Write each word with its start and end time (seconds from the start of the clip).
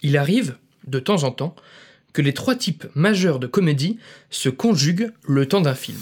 Il 0.00 0.16
arrive, 0.16 0.54
de 0.86 1.00
temps 1.00 1.24
en 1.24 1.32
temps, 1.32 1.56
que 2.12 2.22
les 2.22 2.32
trois 2.32 2.54
types 2.54 2.86
majeurs 2.94 3.40
de 3.40 3.48
comédie 3.48 3.98
se 4.30 4.48
conjuguent 4.48 5.10
le 5.26 5.46
temps 5.46 5.60
d'un 5.60 5.74
film. 5.74 5.98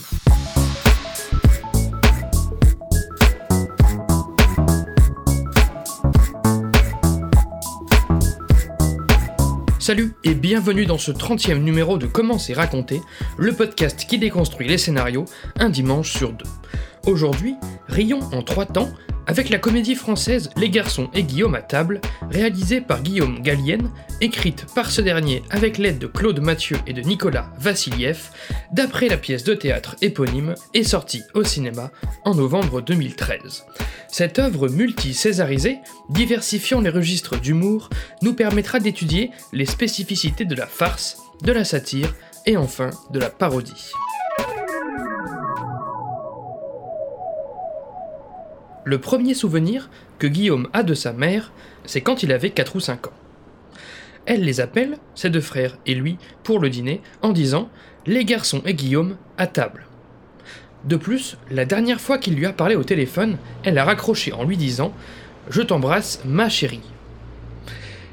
Salut 9.79 10.13
et 10.25 10.35
bienvenue 10.35 10.85
dans 10.85 10.99
ce 10.99 11.11
30e 11.11 11.63
numéro 11.63 11.97
de 11.97 12.07
Comment 12.07 12.39
c'est 12.39 12.53
raconté, 12.53 13.01
le 13.39 13.55
podcast 13.55 14.05
qui 14.07 14.19
déconstruit 14.19 14.69
les 14.69 14.77
scénarios 14.77 15.25
un 15.59 15.71
dimanche 15.71 16.13
sur 16.13 16.35
deux. 16.35 16.45
Aujourd'hui, 17.07 17.55
rions 17.89 18.21
en 18.35 18.43
trois 18.43 18.67
temps 18.67 18.91
avec 19.27 19.51
la 19.51 19.59
comédie 19.59 19.95
française 19.95 20.51
Les 20.57 20.71
garçons 20.71 21.11
et 21.15 21.23
Guillaume 21.23 21.55
à 21.55 21.63
table, 21.63 22.01
réalisée 22.31 22.81
par 22.81 23.03
Guillaume 23.03 23.41
Gallienne, 23.41 23.91
écrite 24.21 24.67
par 24.75 24.91
ce 24.91 25.01
dernier 25.01 25.43
avec 25.51 25.79
l'aide 25.79 25.99
de 25.99 26.07
Claude 26.07 26.41
Mathieu 26.41 26.79
et 26.87 26.93
de 26.93 27.03
Nicolas 27.03 27.51
Vassiliev, 27.59 28.31
d'après 28.73 29.09
la 29.09 29.17
pièce 29.17 29.45
de 29.45 29.55
théâtre 29.55 29.97
éponyme, 30.01 30.55
et 30.75 30.85
sortie 30.85 31.23
au 31.35 31.45
cinéma 31.45 31.91
en 32.25 32.35
novembre 32.35 32.81
2013. 32.81 33.65
Cette 34.09 34.39
œuvre 34.39 34.69
multi-césarisée, 34.69 35.79
diversifiant 36.09 36.81
les 36.81 36.91
registres 36.91 37.39
d'humour, 37.39 37.91
nous 38.23 38.35
permettra 38.35 38.81
d'étudier 38.81 39.31
les 39.53 39.67
spécificités 39.67 40.45
de 40.45 40.55
la 40.55 40.67
farce, 40.67 41.19
de 41.43 41.53
la 41.53 41.65
satire 41.65 42.15
et 42.47 42.57
enfin 42.57 42.91
de 43.11 43.19
la 43.19 43.31
parodie. 43.31 43.93
Le 48.87 49.01
premier 49.01 49.35
souvenir 49.35 49.91
que 50.21 50.29
Guillaume 50.29 50.69
a 50.73 50.85
de 50.85 50.95
sa 50.95 51.13
mère, 51.13 51.51
c'est 51.87 52.03
quand 52.03 52.23
il 52.23 52.31
avait 52.31 52.51
4 52.51 52.77
ou 52.77 52.81
5 52.81 53.09
ans. 53.09 53.13
Elle 54.27 54.45
les 54.45 54.61
appelle, 54.61 54.99
ses 55.17 55.29
deux 55.29 55.41
frères 55.41 55.77
et 55.87 55.95
lui, 55.97 56.19
pour 56.45 56.61
le 56.61 56.71
dîner, 56.71 57.01
en 57.21 57.33
disant 57.33 57.69
Les 58.07 58.25
garçons 58.25 58.63
et 58.65 58.75
Guillaume 58.75 59.17
à 59.39 59.49
table. 59.49 59.89
De 60.85 60.95
plus, 60.95 61.37
la 61.51 61.65
dernière 61.65 62.01
fois 62.01 62.19
qu'il 62.19 62.37
lui 62.37 62.47
a 62.47 62.53
parlé 62.53 62.77
au 62.77 62.85
téléphone, 62.85 63.39
elle 63.65 63.77
a 63.77 63.85
raccroché 63.85 64.33
en 64.33 64.45
lui 64.45 64.57
disant 64.57 64.93
Je 65.51 65.63
t'embrasse, 65.63 66.21
ma 66.25 66.49
chérie. 66.49 66.79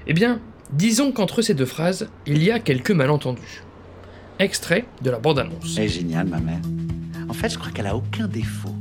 Eh 0.08 0.14
bien, 0.14 0.40
disons 0.72 1.12
qu'entre 1.12 1.44
ces 1.44 1.54
deux 1.54 1.68
phrases, 1.68 2.10
il 2.26 2.42
y 2.42 2.50
a 2.50 2.58
quelques 2.58 2.90
malentendus. 2.90 3.62
Extrait 4.40 4.86
de 5.04 5.12
la 5.12 5.20
bande-annonce. 5.20 5.76
Elle 5.78 5.84
est 5.84 5.90
géniale, 5.90 6.26
ma 6.26 6.40
mère. 6.40 6.62
En 7.30 7.34
fait, 7.34 7.50
je 7.50 7.60
crois 7.60 7.72
qu'elle 7.72 7.86
a 7.86 7.96
aucun 7.96 8.28
défaut. 8.28 8.73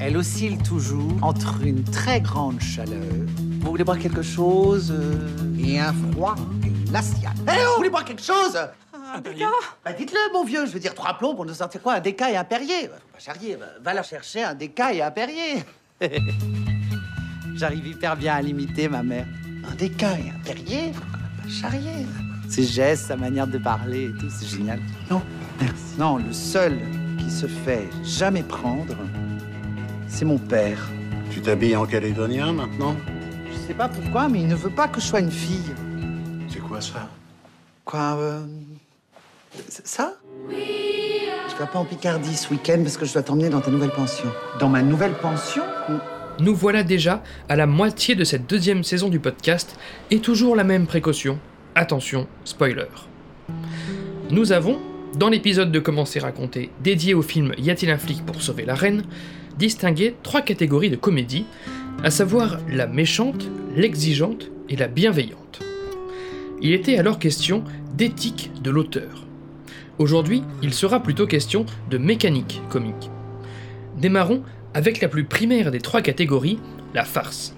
Elle 0.00 0.16
oscille 0.16 0.58
toujours 0.58 1.12
entre 1.22 1.56
une 1.64 1.82
très 1.84 2.20
grande 2.20 2.60
chaleur. 2.60 3.02
Vous 3.60 3.70
voulez 3.70 3.84
boire 3.84 3.98
quelque 3.98 4.22
chose 4.22 4.92
euh, 4.96 5.58
Et 5.58 5.78
un 5.80 5.92
froid 6.12 6.36
glacial. 6.86 7.32
Eh 7.40 7.50
oh 7.50 7.70
Vous 7.70 7.76
voulez 7.78 7.90
boire 7.90 8.04
quelque 8.04 8.22
chose 8.22 8.56
Un 8.94 9.20
déca? 9.20 9.46
Bah, 9.84 9.92
Dites-le, 9.92 10.32
mon 10.32 10.44
vieux. 10.44 10.66
Je 10.66 10.72
veux 10.72 10.78
dire, 10.80 10.94
trois 10.94 11.14
plombs 11.18 11.34
pour 11.34 11.44
nous 11.44 11.54
sortir 11.54 11.82
quoi 11.82 11.94
Un 11.94 12.00
déca 12.00 12.30
et 12.30 12.36
un 12.36 12.44
perrier 12.44 12.86
bah, 12.88 12.94
Faut 13.00 13.12
pas 13.14 13.18
charrier. 13.18 13.56
bah, 13.56 13.66
va 13.82 13.92
la 13.94 14.02
chercher 14.04 14.44
un 14.44 14.54
déca 14.54 14.92
et 14.94 15.02
un 15.02 15.10
perrier. 15.10 15.64
J'arrive 17.56 17.86
hyper 17.88 18.16
bien 18.16 18.34
à 18.36 18.42
l'imiter, 18.42 18.88
ma 18.88 19.02
mère. 19.02 19.26
Un 19.70 19.74
déca 19.74 20.12
et 20.12 20.30
un 20.30 20.38
perrier? 20.44 20.92
Faut 20.92 21.00
pas 21.00 21.48
charrier. 21.48 22.06
Ses 22.48 22.62
gestes, 22.62 23.06
sa 23.06 23.16
manière 23.16 23.46
de 23.48 23.58
parler 23.58 24.04
et 24.04 24.12
tout, 24.18 24.30
c'est 24.30 24.46
génial. 24.46 24.80
Non, 25.10 25.20
merci. 25.60 25.74
Non, 25.98 26.16
le 26.18 26.32
seul 26.32 26.78
qui 27.18 27.30
se 27.30 27.46
fait 27.46 27.88
jamais 28.04 28.42
prendre, 28.44 28.96
c'est 30.08 30.24
mon 30.24 30.38
père. 30.38 30.88
Tu 31.30 31.40
t'habilles 31.40 31.76
en 31.76 31.86
calédonien 31.86 32.52
maintenant 32.52 32.96
Je 33.50 33.56
sais 33.56 33.74
pas 33.74 33.88
pourquoi, 33.88 34.28
mais 34.28 34.40
il 34.40 34.48
ne 34.48 34.54
veut 34.54 34.70
pas 34.70 34.88
que 34.88 35.00
je 35.00 35.06
sois 35.06 35.20
une 35.20 35.30
fille. 35.30 35.72
C'est 36.48 36.60
quoi 36.60 36.80
ça 36.80 37.08
Quoi 37.84 38.16
euh... 38.18 38.40
Ça 39.84 40.14
Je 40.50 40.54
vais 40.54 41.70
pas 41.72 41.78
en 41.78 41.84
Picardie 41.84 42.36
ce 42.36 42.50
week-end 42.50 42.80
parce 42.82 42.96
que 42.96 43.04
je 43.04 43.12
dois 43.12 43.22
t'emmener 43.22 43.50
dans 43.50 43.60
ta 43.60 43.70
nouvelle 43.70 43.90
pension. 43.90 44.28
Dans 44.58 44.68
ma 44.68 44.82
nouvelle 44.82 45.14
pension 45.14 45.62
Nous 46.40 46.54
voilà 46.54 46.82
déjà 46.82 47.22
à 47.48 47.56
la 47.56 47.66
moitié 47.66 48.14
de 48.14 48.24
cette 48.24 48.48
deuxième 48.48 48.84
saison 48.84 49.08
du 49.08 49.20
podcast, 49.20 49.78
et 50.10 50.20
toujours 50.20 50.56
la 50.56 50.64
même 50.64 50.86
précaution. 50.86 51.38
Attention, 51.74 52.26
spoiler. 52.44 52.86
Nous 54.30 54.52
avons, 54.52 54.78
dans 55.14 55.28
l'épisode 55.28 55.72
de 55.72 55.78
Comment 55.78 56.04
c'est 56.04 56.18
raconté, 56.18 56.70
dédié 56.82 57.14
au 57.14 57.22
film 57.22 57.54
Y 57.58 57.70
a-t-il 57.70 57.90
un 57.90 57.98
flic 57.98 58.24
pour 58.24 58.42
sauver 58.42 58.64
la 58.64 58.74
reine, 58.74 59.04
distingué 59.58 60.14
trois 60.22 60.42
catégories 60.42 60.90
de 60.90 60.96
comédie, 60.96 61.44
à 62.04 62.10
savoir 62.10 62.58
la 62.70 62.86
méchante, 62.86 63.48
l'exigeante 63.74 64.50
et 64.68 64.76
la 64.76 64.88
bienveillante. 64.88 65.60
Il 66.62 66.72
était 66.72 66.98
alors 66.98 67.18
question 67.18 67.64
d'éthique 67.94 68.50
de 68.62 68.70
l'auteur. 68.70 69.26
Aujourd'hui, 69.98 70.42
il 70.62 70.72
sera 70.72 71.02
plutôt 71.02 71.26
question 71.26 71.66
de 71.90 71.98
mécanique 71.98 72.62
comique. 72.68 73.10
Démarrons 73.96 74.42
avec 74.74 75.00
la 75.00 75.08
plus 75.08 75.24
primaire 75.24 75.70
des 75.70 75.80
trois 75.80 76.02
catégories, 76.02 76.58
la 76.94 77.04
farce. 77.04 77.54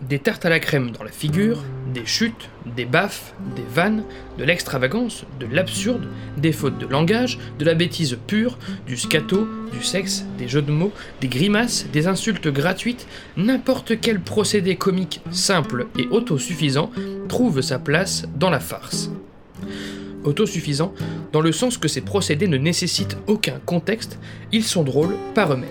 Des 0.00 0.20
tartes 0.20 0.46
à 0.46 0.48
la 0.48 0.60
crème 0.60 0.92
dans 0.92 1.02
la 1.02 1.10
figure, 1.10 1.64
des 1.92 2.06
chutes, 2.06 2.48
des 2.76 2.84
baffes, 2.84 3.34
des 3.56 3.64
vannes, 3.74 4.04
de 4.38 4.44
l'extravagance, 4.44 5.24
de 5.40 5.46
l'absurde, 5.46 6.06
des 6.36 6.52
fautes 6.52 6.78
de 6.78 6.86
langage, 6.86 7.38
de 7.58 7.64
la 7.64 7.74
bêtise 7.74 8.16
pure, 8.28 8.58
du 8.86 8.96
scato, 8.96 9.48
du 9.72 9.82
sexe, 9.82 10.24
des 10.38 10.46
jeux 10.46 10.62
de 10.62 10.70
mots, 10.70 10.92
des 11.20 11.26
grimaces, 11.26 11.86
des 11.92 12.06
insultes 12.06 12.46
gratuites, 12.46 13.08
n'importe 13.36 14.00
quel 14.00 14.20
procédé 14.20 14.76
comique 14.76 15.20
simple 15.32 15.88
et 15.98 16.06
autosuffisant 16.06 16.92
trouve 17.28 17.60
sa 17.60 17.80
place 17.80 18.24
dans 18.36 18.50
la 18.50 18.60
farce. 18.60 19.10
Autosuffisant 20.22 20.94
dans 21.32 21.40
le 21.40 21.52
sens 21.52 21.76
que 21.76 21.88
ces 21.88 22.02
procédés 22.02 22.48
ne 22.48 22.56
nécessitent 22.56 23.18
aucun 23.26 23.58
contexte, 23.66 24.18
ils 24.52 24.64
sont 24.64 24.84
drôles 24.84 25.16
par 25.34 25.52
eux-mêmes. 25.52 25.68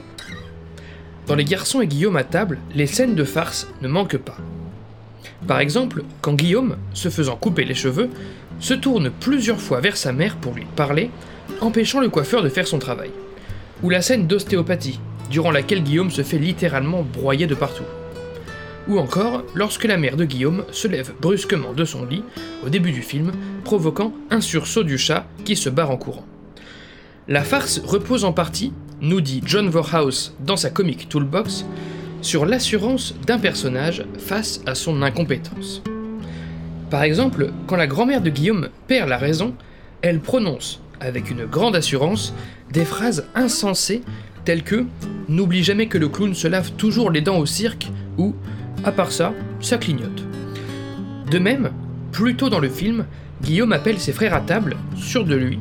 Dans 1.28 1.36
Les 1.36 1.44
garçons 1.44 1.82
et 1.82 1.88
Guillaume 1.88 2.16
à 2.16 2.24
table, 2.24 2.58
les 2.74 2.88
scènes 2.88 3.14
de 3.14 3.26
farce 3.26 3.68
ne 3.82 3.90
manquent 3.90 4.18
pas. 4.18 4.38
Par 5.46 5.60
exemple, 5.60 6.04
quand 6.22 6.34
Guillaume, 6.34 6.78
se 6.94 7.10
faisant 7.10 7.36
couper 7.36 7.66
les 7.66 7.76
cheveux, 7.76 8.10
se 8.62 8.74
tourne 8.74 9.12
plusieurs 9.20 9.60
fois 9.60 9.82
vers 9.82 9.98
sa 9.98 10.14
mère 10.14 10.38
pour 10.38 10.54
lui 10.54 10.66
parler, 10.78 11.12
empêchant 11.60 12.00
le 12.00 12.08
coiffeur 12.08 12.44
de 12.44 12.50
faire 12.50 12.66
son 12.66 12.80
travail. 12.80 13.12
Ou 13.84 13.90
la 13.90 14.02
scène 14.02 14.26
d'ostéopathie, 14.26 15.02
durant 15.30 15.52
laquelle 15.52 15.84
Guillaume 15.84 16.12
se 16.12 16.24
fait 16.24 16.40
littéralement 16.40 17.04
broyer 17.04 17.46
de 17.46 17.56
partout. 17.56 17.84
Ou 18.88 18.98
encore 18.98 19.44
lorsque 19.54 19.84
la 19.84 19.98
mère 19.98 20.16
de 20.16 20.24
Guillaume 20.24 20.64
se 20.72 20.88
lève 20.88 21.12
brusquement 21.20 21.74
de 21.74 21.84
son 21.84 22.06
lit, 22.06 22.24
au 22.66 22.70
début 22.70 22.94
du 22.94 23.02
film, 23.02 23.34
provoquant 23.66 24.14
un 24.32 24.40
sursaut 24.40 24.84
du 24.84 24.98
chat 24.98 25.28
qui 25.44 25.58
se 25.58 25.70
barre 25.70 25.92
en 25.92 25.98
courant. 25.98 26.26
La 27.28 27.44
farce 27.44 27.82
repose 27.84 28.24
en 28.24 28.32
partie, 28.32 28.72
nous 29.02 29.22
dit 29.22 29.41
John 29.46 29.69
Vorhaus 29.69 30.34
dans 30.40 30.58
sa 30.58 30.69
comique 30.69 31.09
Toolbox, 31.09 31.66
sur 32.22 32.46
l'assurance 32.46 33.16
d'un 33.25 33.38
personnage 33.38 34.03
face 34.18 34.62
à 34.66 34.75
son 34.75 35.02
incompétence. 35.02 35.84
Par 36.90 37.03
exemple, 37.03 37.52
quand 37.68 37.75
la 37.75 37.88
grand-mère 37.88 38.22
de 38.22 38.30
Guillaume 38.30 38.69
perd 38.88 39.09
la 39.09 39.18
raison, 39.18 39.53
elle 40.02 40.19
prononce, 40.19 40.81
avec 41.00 41.30
une 41.30 41.46
grande 41.46 41.75
assurance, 41.75 42.34
des 42.72 42.85
phrases 42.85 43.25
insensées 43.35 44.02
telles 44.46 44.63
que 44.63 44.85
N'oublie 45.29 45.64
jamais 45.64 45.88
que 45.88 45.97
le 45.97 46.08
clown 46.08 46.34
se 46.34 46.47
lave 46.47 46.72
toujours 46.74 47.12
les 47.12 47.19
dents 47.19 47.38
au 47.38 47.46
cirque 47.46 47.91
ou 48.18 48.34
À 48.85 48.94
part 48.94 49.12
ça, 49.12 49.34
ça 49.59 49.78
clignote. 49.78 50.24
De 51.29 51.38
même, 51.38 51.72
plus 52.14 52.35
tôt 52.35 52.50
dans 52.50 52.59
le 52.59 52.69
film, 52.69 53.06
Guillaume 53.41 53.74
appelle 53.74 54.00
ses 54.00 54.14
frères 54.14 54.34
à 54.34 54.40
table, 54.40 54.78
sûr 54.96 55.25
de 55.25 55.35
lui, 55.35 55.59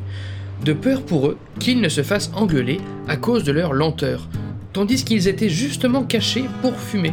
de 0.65 0.73
peur 0.73 1.03
pour 1.03 1.29
eux 1.29 1.39
qu'ils 1.59 1.81
ne 1.81 1.89
se 1.89 2.03
fassent 2.03 2.31
engueuler 2.35 2.81
à 3.09 3.17
cause 3.17 3.45
de 3.45 3.53
leur 3.53 3.73
lenteur, 3.73 4.29
tandis 4.73 5.05
qu'ils 5.05 5.29
étaient 5.29 5.49
justement 5.49 6.05
cachés 6.05 6.45
pour 6.63 6.79
fumer, 6.79 7.13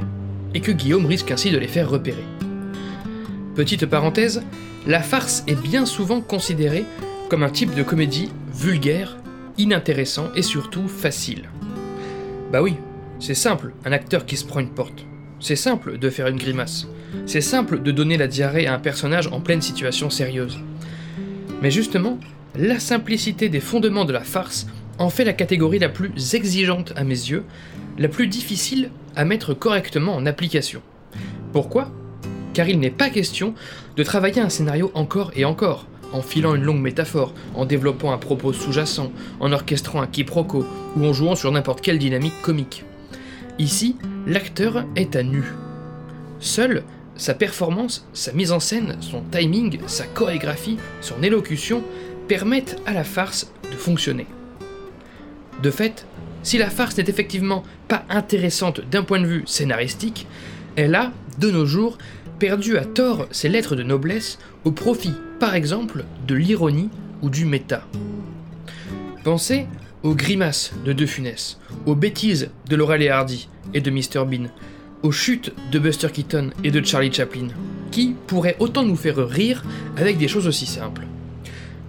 et 0.54 0.60
que 0.60 0.72
Guillaume 0.72 1.06
risque 1.06 1.32
ainsi 1.32 1.52
de 1.52 1.58
les 1.58 1.68
faire 1.68 1.90
repérer. 1.90 2.26
Petite 3.56 3.86
parenthèse, 3.86 4.44
la 4.88 5.02
farce 5.02 5.44
est 5.48 5.62
bien 5.62 5.86
souvent 5.86 6.22
considérée 6.22 6.86
comme 7.30 7.44
un 7.44 7.50
type 7.50 7.74
de 7.76 7.84
comédie 7.84 8.30
vulgaire, 8.54 9.18
inintéressant 9.58 10.30
et 10.36 10.42
surtout 10.42 10.88
facile. 10.88 11.50
Bah 12.52 12.62
oui, 12.62 12.76
c'est 13.20 13.34
simple, 13.34 13.74
un 13.86 13.92
acteur 13.92 14.26
qui 14.26 14.38
se 14.38 14.46
prend 14.46 14.60
une 14.60 14.70
porte. 14.70 15.06
C'est 15.40 15.56
simple 15.56 15.98
de 15.98 16.10
faire 16.10 16.28
une 16.28 16.38
grimace. 16.38 16.88
C'est 17.26 17.42
simple 17.42 17.82
de 17.82 17.92
donner 17.92 18.18
la 18.18 18.28
diarrhée 18.28 18.68
à 18.68 18.74
un 18.74 18.80
personnage 18.80 19.28
en 19.28 19.40
pleine 19.40 19.62
situation 19.62 20.10
sérieuse. 20.10 20.58
Mais 21.62 21.72
justement, 21.72 22.20
la 22.56 22.80
simplicité 22.80 23.50
des 23.50 23.60
fondements 23.60 24.06
de 24.06 24.14
la 24.14 24.24
farce 24.24 24.68
en 25.00 25.10
fait 25.10 25.24
la 25.24 25.34
catégorie 25.34 25.80
la 25.80 25.90
plus 25.90 26.36
exigeante 26.36 26.94
à 26.96 27.04
mes 27.04 27.10
yeux, 27.10 27.44
la 27.98 28.08
plus 28.08 28.28
difficile 28.28 28.90
à 29.16 29.26
mettre 29.26 29.54
correctement 29.54 30.16
en 30.16 30.26
application. 30.26 30.82
Pourquoi? 31.52 31.92
Car 32.54 32.70
il 32.70 32.80
n'est 32.80 32.92
pas 32.92 33.10
question 33.10 33.56
de 33.96 34.04
travailler 34.04 34.42
un 34.42 34.50
scénario 34.50 34.92
encore 34.94 35.32
et 35.36 35.46
encore, 35.46 35.88
en 36.12 36.22
filant 36.22 36.54
une 36.54 36.64
longue 36.64 36.82
métaphore, 36.82 37.34
en 37.56 37.66
développant 37.66 38.12
un 38.12 38.18
propos 38.18 38.54
sous-jacent, 38.54 39.12
en 39.40 39.52
orchestrant 39.52 40.02
un 40.02 40.08
quiproquo, 40.08 40.66
ou 40.96 41.06
en 41.06 41.14
jouant 41.14 41.36
sur 41.36 41.52
n'importe 41.52 41.82
quelle 41.82 41.98
dynamique 41.98 42.40
comique. 42.44 42.84
Ici, 43.58 43.96
l'acteur 44.28 44.86
est 44.96 45.16
à 45.16 45.24
nu. 45.24 45.44
Seul, 46.40 46.84
sa 47.16 47.34
performance, 47.34 48.08
sa 48.14 48.32
mise 48.34 48.52
en 48.52 48.60
scène, 48.60 48.98
son 49.00 49.22
timing, 49.32 49.80
sa 49.88 50.06
chorégraphie, 50.06 50.78
son 51.02 51.22
élocution 51.24 51.84
permettent 52.28 52.82
à 52.86 52.94
la 52.94 53.04
farce 53.04 53.52
de 53.72 53.76
fonctionner. 53.76 54.28
De 55.62 55.72
fait, 55.72 56.06
si 56.44 56.58
la 56.58 56.70
farce 56.70 56.98
n'est 56.98 57.10
effectivement 57.10 57.64
pas 57.88 58.04
intéressante 58.10 58.82
d'un 58.90 59.04
point 59.04 59.20
de 59.20 59.28
vue 59.28 59.44
scénaristique, 59.46 60.28
elle 60.76 60.96
a, 60.96 61.12
de 61.40 61.50
nos 61.50 61.66
jours, 61.66 61.98
perdu 62.40 62.78
à 62.78 62.86
tort 62.86 63.28
ses 63.32 63.50
lettres 63.50 63.76
de 63.76 63.84
noblesse 63.84 64.40
au 64.66 64.72
profit, 64.72 65.14
par 65.40 65.56
exemple, 65.56 66.04
de 66.28 66.36
l'ironie 66.36 66.90
ou 67.22 67.30
du 67.30 67.46
méta. 67.46 67.88
Pensez 69.24 69.68
aux 70.04 70.16
grimaces 70.16 70.74
de 70.84 70.92
De 70.92 71.06
Funès, 71.06 71.60
aux 71.86 71.96
bêtises 71.96 72.50
de 72.70 72.76
Laurel 72.76 73.02
et 73.02 73.10
Hardy 73.10 73.48
et 73.74 73.80
de 73.80 73.90
Mr 73.90 74.26
Bean, 74.26 74.50
aux 75.02 75.12
chutes 75.12 75.54
de 75.72 75.80
Buster 75.80 76.10
Keaton 76.10 76.50
et 76.64 76.72
de 76.72 76.84
Charlie 76.84 77.14
Chaplin, 77.14 77.48
qui 77.92 78.16
pourraient 78.28 78.58
autant 78.60 78.84
nous 78.84 78.96
faire 78.98 79.26
rire 79.26 79.64
avec 79.96 80.18
des 80.18 80.28
choses 80.28 80.48
aussi 80.48 80.66
simples. 80.66 81.08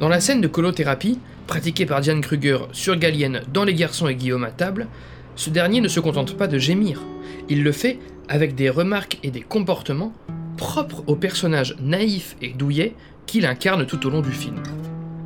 Dans 0.01 0.09
la 0.09 0.19
scène 0.19 0.41
de 0.41 0.49
colothérapie, 0.49 1.21
pratiquée 1.47 1.87
par 1.87 2.01
Diane 2.01 2.21
Kruger 2.21 2.59
sur 2.73 2.97
Gallienne 2.97 3.43
dans 3.53 3.63
Les 3.63 3.75
Garçons 3.75 4.09
et 4.09 4.17
Guillaume 4.17 4.43
à 4.43 4.51
table, 4.51 4.89
ce 5.37 5.51
dernier 5.51 5.81
ne 5.81 5.87
se 5.87 6.01
contente 6.01 6.37
pas 6.37 6.49
de 6.49 6.59
gémir, 6.59 7.01
il 7.49 7.63
le 7.63 7.71
fait 7.71 8.01
avec 8.29 8.57
des 8.57 8.71
remarques 8.71 9.19
et 9.23 9.31
des 9.31 9.41
comportements 9.41 10.13
propres 10.57 11.05
au 11.07 11.15
personnage 11.15 11.77
naïf 11.81 12.37
et 12.43 12.51
douillet 12.51 12.95
qu'il 13.27 13.47
incarne 13.47 13.87
tout 13.87 14.05
au 14.07 14.11
long 14.11 14.21
du 14.21 14.33
film. 14.33 14.57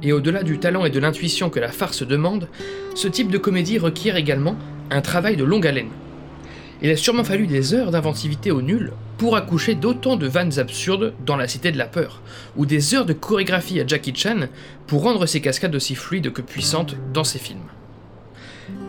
Et 0.03 0.12
au-delà 0.12 0.43
du 0.43 0.59
talent 0.59 0.85
et 0.85 0.91
de 0.91 1.00
l'intuition 1.00 1.49
que 1.49 1.61
la 1.61 1.73
farce 1.73 2.03
demande, 2.03 2.49
ce 2.94 3.09
type 3.09 3.31
de 3.31 3.38
comédie 3.38 3.79
requiert 3.79 4.17
également 4.17 4.56
un 4.91 5.00
travail 5.00 5.37
de 5.37 5.44
longue 5.44 5.67
haleine. 5.67 5.91
Il 6.80 6.90
a 6.90 6.96
sûrement 6.96 7.25
fallu 7.25 7.46
des 7.46 7.75
heures 7.75 7.90
d'inventivité 7.90 8.52
au 8.52 8.62
nul 8.62 8.92
pour 9.16 9.36
accoucher 9.36 9.75
d'autant 9.75 10.16
de 10.16 10.28
vannes 10.28 10.60
absurdes 10.60 11.12
dans 11.26 11.36
La 11.36 11.48
Cité 11.48 11.72
de 11.72 11.78
la 11.78 11.86
Peur, 11.86 12.22
ou 12.56 12.66
des 12.66 12.94
heures 12.94 13.06
de 13.06 13.12
chorégraphie 13.12 13.80
à 13.80 13.86
Jackie 13.86 14.14
Chan 14.14 14.46
pour 14.86 15.02
rendre 15.02 15.26
ses 15.26 15.40
cascades 15.40 15.75
aussi 15.75 15.96
fluides 15.96 16.32
que 16.32 16.40
puissantes 16.40 16.94
dans 17.12 17.25
ses 17.25 17.40
films. 17.40 17.58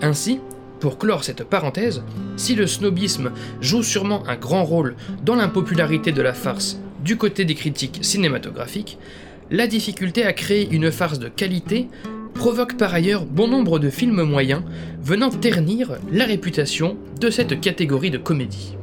Ainsi, 0.01 0.39
pour 0.79 0.99
clore 0.99 1.23
cette 1.23 1.43
parenthèse, 1.43 2.03
si 2.37 2.55
le 2.55 2.67
snobisme 2.67 3.31
joue 3.59 3.83
sûrement 3.83 4.23
un 4.27 4.35
grand 4.35 4.63
rôle 4.63 4.95
dans 5.23 5.35
l'impopularité 5.35 6.11
de 6.11 6.21
la 6.21 6.33
farce 6.33 6.79
du 7.03 7.17
côté 7.17 7.43
des 7.43 7.55
critiques 7.55 7.99
cinématographiques, 8.01 8.99
la 9.49 9.65
difficulté 9.65 10.23
à 10.23 10.33
créer 10.33 10.69
une 10.71 10.91
farce 10.91 11.17
de 11.17 11.27
qualité 11.27 11.87
provoque 12.33 12.77
par 12.77 12.93
ailleurs 12.93 13.25
bon 13.25 13.47
nombre 13.47 13.79
de 13.79 13.89
films 13.89 14.23
moyens 14.23 14.63
venant 15.01 15.29
ternir 15.29 15.97
la 16.11 16.25
réputation 16.25 16.97
de 17.19 17.29
cette 17.29 17.59
catégorie 17.59 18.11
de 18.11 18.17
comédie. 18.17 18.75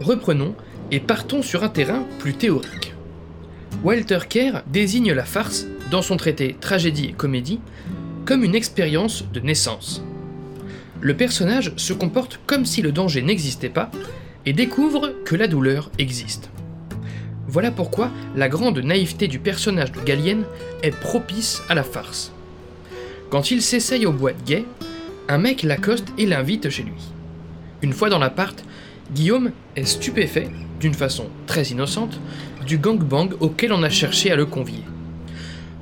Reprenons 0.00 0.54
et 0.90 1.00
partons 1.00 1.42
sur 1.42 1.64
un 1.64 1.68
terrain 1.68 2.04
plus 2.18 2.34
théorique. 2.34 2.94
Walter 3.84 4.20
Kerr 4.28 4.62
désigne 4.66 5.12
la 5.12 5.24
farce, 5.24 5.66
dans 5.90 6.02
son 6.02 6.16
traité 6.16 6.56
Tragédie 6.60 7.06
et 7.06 7.12
comédie, 7.12 7.60
comme 8.24 8.44
une 8.44 8.54
expérience 8.54 9.24
de 9.32 9.40
naissance. 9.40 10.02
Le 11.00 11.14
personnage 11.14 11.72
se 11.76 11.92
comporte 11.92 12.38
comme 12.46 12.64
si 12.64 12.80
le 12.80 12.92
danger 12.92 13.22
n'existait 13.22 13.68
pas 13.68 13.90
et 14.46 14.52
découvre 14.52 15.12
que 15.24 15.34
la 15.34 15.48
douleur 15.48 15.90
existe. 15.98 16.50
Voilà 17.48 17.70
pourquoi 17.70 18.10
la 18.36 18.48
grande 18.48 18.78
naïveté 18.78 19.28
du 19.28 19.38
personnage 19.38 19.92
de 19.92 20.00
Gallienne 20.00 20.44
est 20.82 20.94
propice 20.94 21.62
à 21.68 21.74
la 21.74 21.82
farce. 21.82 22.32
Quand 23.32 23.50
il 23.50 23.62
s'essaye 23.62 24.04
aux 24.04 24.12
boîtes 24.12 24.44
gays, 24.44 24.66
un 25.26 25.38
mec 25.38 25.62
l'accoste 25.62 26.08
et 26.18 26.26
l'invite 26.26 26.68
chez 26.68 26.82
lui. 26.82 27.00
Une 27.80 27.94
fois 27.94 28.10
dans 28.10 28.18
l'appart, 28.18 28.62
Guillaume 29.14 29.52
est 29.74 29.86
stupéfait, 29.86 30.50
d'une 30.80 30.92
façon 30.92 31.28
très 31.46 31.64
innocente, 31.68 32.20
du 32.66 32.76
gangbang 32.76 33.30
auquel 33.40 33.72
on 33.72 33.82
a 33.84 33.88
cherché 33.88 34.30
à 34.30 34.36
le 34.36 34.44
convier. 34.44 34.82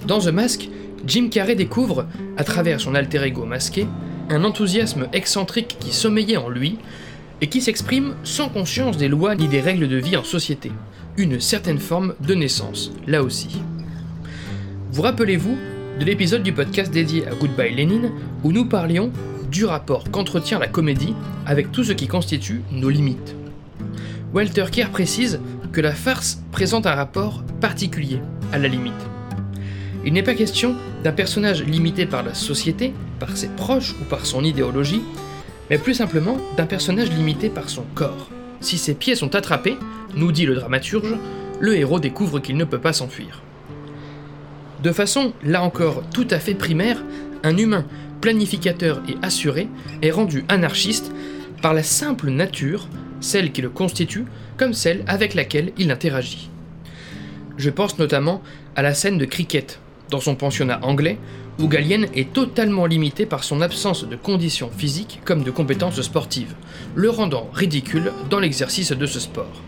Dans 0.07 0.21
The 0.21 0.29
Mask, 0.29 0.69
Jim 1.05 1.27
Carrey 1.29 1.57
découvre, 1.57 2.07
à 2.37 2.45
travers 2.45 2.81
son 2.81 2.95
alter 2.95 3.25
ego 3.25 3.45
masqué, 3.45 3.89
un 4.29 4.45
enthousiasme 4.45 5.09
excentrique 5.13 5.77
qui 5.81 5.93
sommeillait 5.93 6.37
en 6.37 6.51
lui 6.51 6.79
et 7.41 7.49
qui 7.49 7.61
s'exprime 7.61 8.15
sans 8.23 8.49
conscience 8.49 8.97
des 8.97 9.09
lois 9.09 9.35
ni 9.35 9.49
des 9.49 9.61
règles 9.61 9.89
de 9.89 9.97
vie 9.97 10.17
en 10.17 10.23
société. 10.23 10.71
Une 11.17 11.41
certaine 11.41 11.81
forme 11.81 12.15
de 12.21 12.35
naissance, 12.37 12.93
là 13.09 13.25
aussi. 13.25 13.61
Vous 14.93 15.03
rappelez-vous 15.03 15.59
de 16.01 16.07
l'épisode 16.07 16.43
du 16.43 16.55
podcast 16.55 16.91
dédié 16.91 17.27
à 17.27 17.35
Goodbye 17.35 17.75
Lenin 17.75 18.11
où 18.43 18.53
nous 18.53 18.65
parlions 18.65 19.13
du 19.51 19.67
rapport 19.67 20.11
qu'entretient 20.11 20.59
la 20.59 20.67
comédie 20.67 21.15
avec 21.45 21.73
tout 21.73 21.85
ce 21.85 21.93
qui 21.93 22.09
constitue 22.09 22.63
nos 22.73 22.89
limites. 22.89 23.37
Walter 24.33 24.65
Kerr 24.73 24.89
précise 24.93 25.41
que 25.73 25.83
la 25.83 25.93
farce 25.93 26.43
présente 26.53 26.87
un 26.87 26.95
rapport 26.95 27.45
particulier 27.61 28.19
à 28.51 28.57
la 28.57 28.69
limite. 28.69 28.95
Il 30.03 30.15
n'est 30.15 30.23
pas 30.23 30.33
question 30.33 30.75
d'un 31.05 31.13
personnage 31.13 31.65
limité 31.65 32.07
par 32.07 32.23
la 32.23 32.33
société, 32.33 32.95
par 33.19 33.37
ses 33.37 33.49
proches 33.49 33.95
ou 34.01 34.05
par 34.05 34.25
son 34.25 34.43
idéologie, 34.43 35.03
mais 35.69 35.77
plus 35.77 35.95
simplement 35.95 36.39
d'un 36.57 36.67
personnage 36.67 37.11
limité 37.11 37.51
par 37.51 37.69
son 37.69 37.85
corps. 37.95 38.31
Si 38.63 38.79
ses 38.79 38.95
pieds 38.95 39.17
sont 39.17 39.35
attrapés, 39.35 39.77
nous 40.15 40.33
dit 40.33 40.47
le 40.47 40.55
dramaturge, 40.55 41.17
le 41.61 41.77
héros 41.77 42.01
découvre 42.01 42.41
qu'il 42.41 42.57
ne 42.57 42.65
peut 42.65 42.81
pas 42.81 42.95
s'enfuir. 42.95 43.43
De 44.83 44.93
façon, 44.93 45.33
là 45.45 45.63
encore, 45.63 46.03
tout 46.15 46.27
à 46.31 46.39
fait 46.39 46.55
primaire, 46.55 47.03
un 47.43 47.57
humain 47.57 47.85
planificateur 48.21 49.03
et 49.09 49.17
assuré, 49.23 49.69
est 50.03 50.11
rendu 50.11 50.45
anarchiste 50.49 51.13
par 51.63 51.75
la 51.75 51.83
simple 51.83 52.31
nature, 52.31 52.89
celle 53.21 53.53
qui 53.53 53.63
le 53.63 53.71
constitue, 53.71 54.25
comme 54.57 54.75
celle 54.75 55.05
avec 55.07 55.35
laquelle 55.35 55.73
il 55.79 55.91
interagit. 55.91 56.51
Je 57.57 57.71
pense 57.71 57.99
notamment 57.99 58.43
à 58.77 58.83
la 58.83 58.95
scène 58.95 59.19
de 59.19 59.25
cricket, 59.25 59.81
dans 60.11 60.21
son 60.21 60.35
pensionnat 60.35 60.81
anglais, 60.83 61.19
où 61.59 61.69
Gallienne 61.69 62.07
est 62.15 62.33
totalement 62.33 62.87
limité 62.87 63.27
par 63.27 63.45
son 63.45 63.61
absence 63.61 64.09
de 64.09 64.17
conditions 64.17 64.71
physiques 64.71 65.21
comme 65.25 65.43
de 65.43 65.51
compétences 65.51 66.01
sportives, 66.01 66.55
le 66.95 67.11
rendant 67.11 67.51
ridicule 67.53 68.13
dans 68.31 68.41
l'exercice 68.41 68.93
de 68.93 69.07
ce 69.07 69.21
sport. 69.21 69.63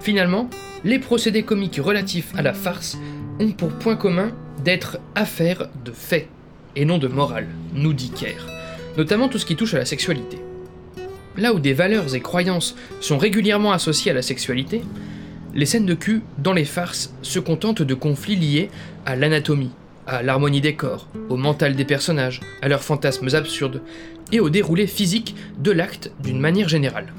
Finalement, 0.00 0.48
les 0.84 0.98
procédés 0.98 1.42
comiques 1.42 1.80
relatifs 1.82 2.32
à 2.36 2.42
la 2.42 2.52
farce 2.52 2.98
ont 3.40 3.52
pour 3.52 3.70
point 3.70 3.96
commun 3.96 4.32
d'être 4.64 4.98
affaire 5.14 5.68
de 5.84 5.92
faits 5.92 6.28
et 6.76 6.84
non 6.84 6.98
de 6.98 7.08
morale, 7.08 7.48
nous 7.74 7.92
dit 7.92 8.10
Kerr, 8.10 8.46
notamment 8.96 9.28
tout 9.28 9.38
ce 9.38 9.46
qui 9.46 9.56
touche 9.56 9.74
à 9.74 9.78
la 9.78 9.84
sexualité. 9.84 10.38
Là 11.36 11.52
où 11.52 11.58
des 11.58 11.72
valeurs 11.72 12.14
et 12.14 12.20
croyances 12.20 12.76
sont 13.00 13.18
régulièrement 13.18 13.72
associées 13.72 14.12
à 14.12 14.14
la 14.14 14.22
sexualité, 14.22 14.82
les 15.54 15.66
scènes 15.66 15.86
de 15.86 15.94
cul 15.94 16.22
dans 16.38 16.52
les 16.52 16.64
farces 16.64 17.14
se 17.22 17.38
contentent 17.38 17.82
de 17.82 17.94
conflits 17.94 18.36
liés 18.36 18.70
à 19.06 19.16
l'anatomie, 19.16 19.70
à 20.06 20.22
l'harmonie 20.22 20.60
des 20.60 20.74
corps, 20.74 21.08
au 21.28 21.36
mental 21.36 21.74
des 21.74 21.84
personnages, 21.84 22.40
à 22.62 22.68
leurs 22.68 22.82
fantasmes 22.82 23.28
absurdes 23.34 23.82
et 24.32 24.40
au 24.40 24.50
déroulé 24.50 24.86
physique 24.86 25.34
de 25.58 25.70
l'acte 25.70 26.12
d'une 26.22 26.40
manière 26.40 26.68
générale. 26.68 27.12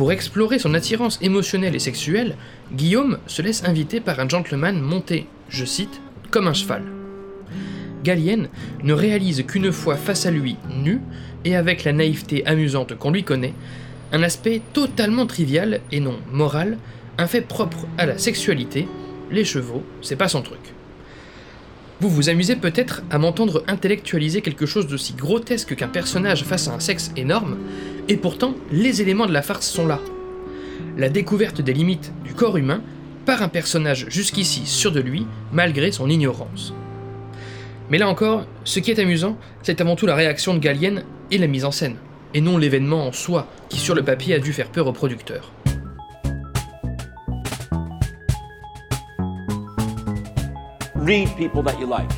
Pour 0.00 0.12
explorer 0.12 0.58
son 0.58 0.72
attirance 0.72 1.18
émotionnelle 1.20 1.76
et 1.76 1.78
sexuelle, 1.78 2.36
Guillaume 2.72 3.18
se 3.26 3.42
laisse 3.42 3.64
inviter 3.64 4.00
par 4.00 4.18
un 4.18 4.26
gentleman 4.26 4.80
monté, 4.80 5.26
je 5.50 5.66
cite, 5.66 6.00
comme 6.30 6.48
un 6.48 6.54
cheval. 6.54 6.84
Gallienne 8.02 8.48
ne 8.82 8.94
réalise 8.94 9.44
qu'une 9.46 9.70
fois 9.70 9.96
face 9.96 10.24
à 10.24 10.30
lui, 10.30 10.56
nu, 10.70 11.02
et 11.44 11.54
avec 11.54 11.84
la 11.84 11.92
naïveté 11.92 12.46
amusante 12.46 12.96
qu'on 12.96 13.10
lui 13.10 13.24
connaît, 13.24 13.52
un 14.10 14.22
aspect 14.22 14.62
totalement 14.72 15.26
trivial 15.26 15.82
et 15.92 16.00
non 16.00 16.16
moral, 16.32 16.78
un 17.18 17.26
fait 17.26 17.42
propre 17.42 17.86
à 17.98 18.06
la 18.06 18.16
sexualité, 18.16 18.88
les 19.30 19.44
chevaux, 19.44 19.84
c'est 20.00 20.16
pas 20.16 20.28
son 20.28 20.40
truc. 20.40 20.72
Vous 22.00 22.08
vous 22.08 22.30
amusez 22.30 22.56
peut-être 22.56 23.02
à 23.10 23.18
m'entendre 23.18 23.62
intellectualiser 23.68 24.40
quelque 24.40 24.64
chose 24.64 24.86
d'aussi 24.86 25.12
grotesque 25.12 25.76
qu'un 25.76 25.88
personnage 25.88 26.44
face 26.44 26.68
à 26.68 26.72
un 26.72 26.80
sexe 26.80 27.12
énorme, 27.14 27.58
et 28.08 28.16
pourtant 28.16 28.54
les 28.70 29.02
éléments 29.02 29.26
de 29.26 29.32
la 29.32 29.42
farce 29.42 29.68
sont 29.68 29.86
là. 29.86 30.00
La 30.96 31.08
découverte 31.08 31.60
des 31.60 31.72
limites 31.72 32.12
du 32.24 32.34
corps 32.34 32.56
humain 32.56 32.82
par 33.26 33.42
un 33.42 33.48
personnage 33.48 34.06
jusqu'ici 34.08 34.66
sûr 34.66 34.92
de 34.92 35.00
lui, 35.00 35.26
malgré 35.52 35.92
son 35.92 36.08
ignorance. 36.08 36.74
Mais 37.90 37.98
là 37.98 38.08
encore, 38.08 38.46
ce 38.64 38.80
qui 38.80 38.90
est 38.90 38.98
amusant, 38.98 39.36
c'est 39.62 39.80
avant 39.80 39.96
tout 39.96 40.06
la 40.06 40.14
réaction 40.14 40.54
de 40.54 40.58
Gallienne 40.58 41.04
et 41.30 41.38
la 41.38 41.46
mise 41.46 41.64
en 41.64 41.72
scène, 41.72 41.96
et 42.34 42.40
non 42.40 42.56
l'événement 42.56 43.06
en 43.06 43.12
soi 43.12 43.46
qui 43.68 43.78
sur 43.78 43.94
le 43.94 44.02
papier 44.02 44.34
a 44.34 44.38
dû 44.38 44.52
faire 44.52 44.68
peur 44.68 44.86
au 44.86 44.92
producteur. 44.92 45.52
Read 50.96 51.28
people 51.36 51.62
that 51.62 51.80
you 51.80 51.86
like 51.86 52.10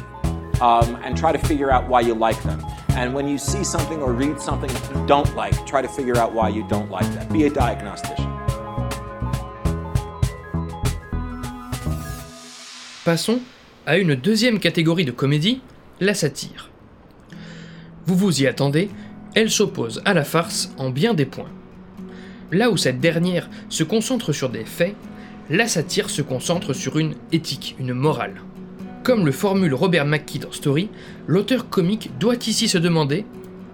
um, 0.61 0.99
and 1.05 1.15
try 1.15 1.33
to 1.33 1.39
figure 1.47 1.71
out 1.71 1.89
why 1.89 2.01
you 2.01 2.15
like 2.15 2.41
them. 2.43 2.61
And 2.97 3.15
when 3.15 3.27
you 3.27 3.39
see 3.39 3.65
something 3.65 4.03
or 4.03 4.13
read 4.13 4.41
something 4.41 4.71
that 4.71 4.91
you 4.95 5.07
don't 5.07 5.35
like, 5.35 5.55
try 5.67 5.83
to 5.83 5.89
figure 5.89 6.19
out 6.19 6.33
why 6.35 6.51
you 6.51 6.63
don't 6.69 6.91
like 6.91 7.07
that. 7.15 7.33
Be 7.33 7.45
a 7.45 7.51
diagnostician. 7.51 8.29
Passons 13.05 13.41
à 13.87 13.99
une 13.99 14.15
deuxième 14.15 14.61
catégorie 14.61 15.05
de 15.05 15.11
comédie, 15.11 15.61
la 16.01 16.15
satire. 16.15 16.71
Vous 18.07 18.15
vous 18.15 18.43
y 18.43 18.47
attendez, 18.47 18.91
elle 19.35 19.51
s'oppose 19.51 20.03
à 20.05 20.15
la 20.15 20.25
farce 20.25 20.73
en 20.77 20.91
bien 20.91 21.15
des 21.15 21.27
points. 21.27 21.51
Là 22.53 22.71
où 22.71 22.77
cette 22.77 23.01
dernière 23.01 23.49
se 23.71 23.83
concentre 23.83 24.33
sur 24.33 24.51
des 24.51 24.65
faits, 24.65 24.95
la 25.51 25.67
satire 25.67 26.11
se 26.11 26.23
concentre 26.23 26.75
sur 26.75 26.99
une 26.99 27.15
éthique, 27.33 27.75
une 27.81 27.95
morale. 27.95 28.43
Comme 29.03 29.27
le 29.27 29.33
formule 29.33 29.75
Robert 29.75 30.07
McKee 30.07 30.39
dans 30.39 30.53
Story, 30.53 30.89
l'auteur 31.27 31.69
comique 31.69 32.13
doit 32.21 32.37
ici 32.47 32.69
se 32.69 32.79
demander 32.79 33.27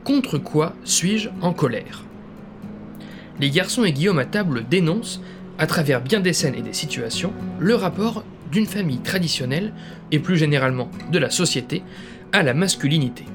contre 0.04 0.38
quoi 0.38 0.73
suis-je 0.85 1.28
en 1.42 1.52
colère? 1.52 2.04
Les 3.38 3.50
garçons 3.50 3.85
et 3.85 3.92
Guillaume 3.92 4.18
à 4.18 4.25
table 4.25 4.64
dénoncent, 4.70 5.20
à 5.58 5.66
travers 5.66 6.00
bien 6.00 6.20
des 6.20 6.32
scènes 6.32 6.54
et 6.54 6.62
des 6.62 6.73
situations, 6.73 7.35
le 7.58 7.75
rapport 7.75 8.25
d'une 8.50 8.64
famille 8.64 9.00
traditionnelle, 9.00 9.75
et 10.12 10.18
plus 10.18 10.38
généralement 10.38 10.90
de 11.12 11.18
la 11.18 11.28
société, 11.28 11.82
à 12.32 12.42
la 12.42 12.54
masculinité. 12.54 13.26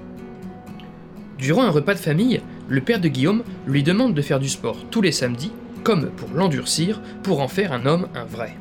Durant 1.38 1.64
un 1.64 1.70
repas 1.70 1.94
de 1.94 2.00
famille, 2.00 2.42
le 2.70 2.82
père 2.82 3.02
de 3.02 3.08
Guillaume 3.08 3.44
lui 3.68 3.84
demande 3.84 4.16
de 4.16 4.22
faire 4.24 4.40
du 4.40 4.50
sport 4.50 4.78
tous 4.90 5.02
les 5.02 5.12
samedis, 5.12 5.52
comme 5.84 6.10
pour 6.10 6.30
l'endurcir, 6.34 7.02
pour 7.22 7.40
en 7.40 7.48
faire 7.48 7.72
un 7.72 7.86
homme 7.86 8.08
un 8.16 8.26
vrai. 8.26 8.58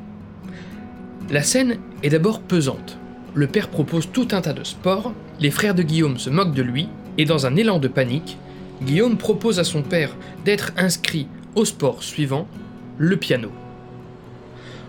La 1.31 1.41
scène 1.41 1.79
est 2.03 2.09
d'abord 2.09 2.41
pesante. 2.41 2.99
Le 3.35 3.47
père 3.47 3.69
propose 3.69 4.09
tout 4.11 4.27
un 4.31 4.41
tas 4.41 4.53
de 4.53 4.63
sports, 4.63 5.11
les 5.39 5.49
frères 5.49 5.73
de 5.73 5.81
Guillaume 5.81 6.19
se 6.19 6.29
moquent 6.29 6.53
de 6.53 6.61
lui, 6.61 6.87
et 7.17 7.25
dans 7.25 7.47
un 7.47 7.55
élan 7.55 7.79
de 7.79 7.87
panique, 7.87 8.37
Guillaume 8.83 9.17
propose 9.17 9.59
à 9.59 9.63
son 9.63 9.81
père 9.81 10.15
d'être 10.45 10.71
inscrit 10.77 11.27
au 11.55 11.65
sport 11.65 12.03
suivant, 12.03 12.47
le 12.97 13.17
piano. 13.17 13.49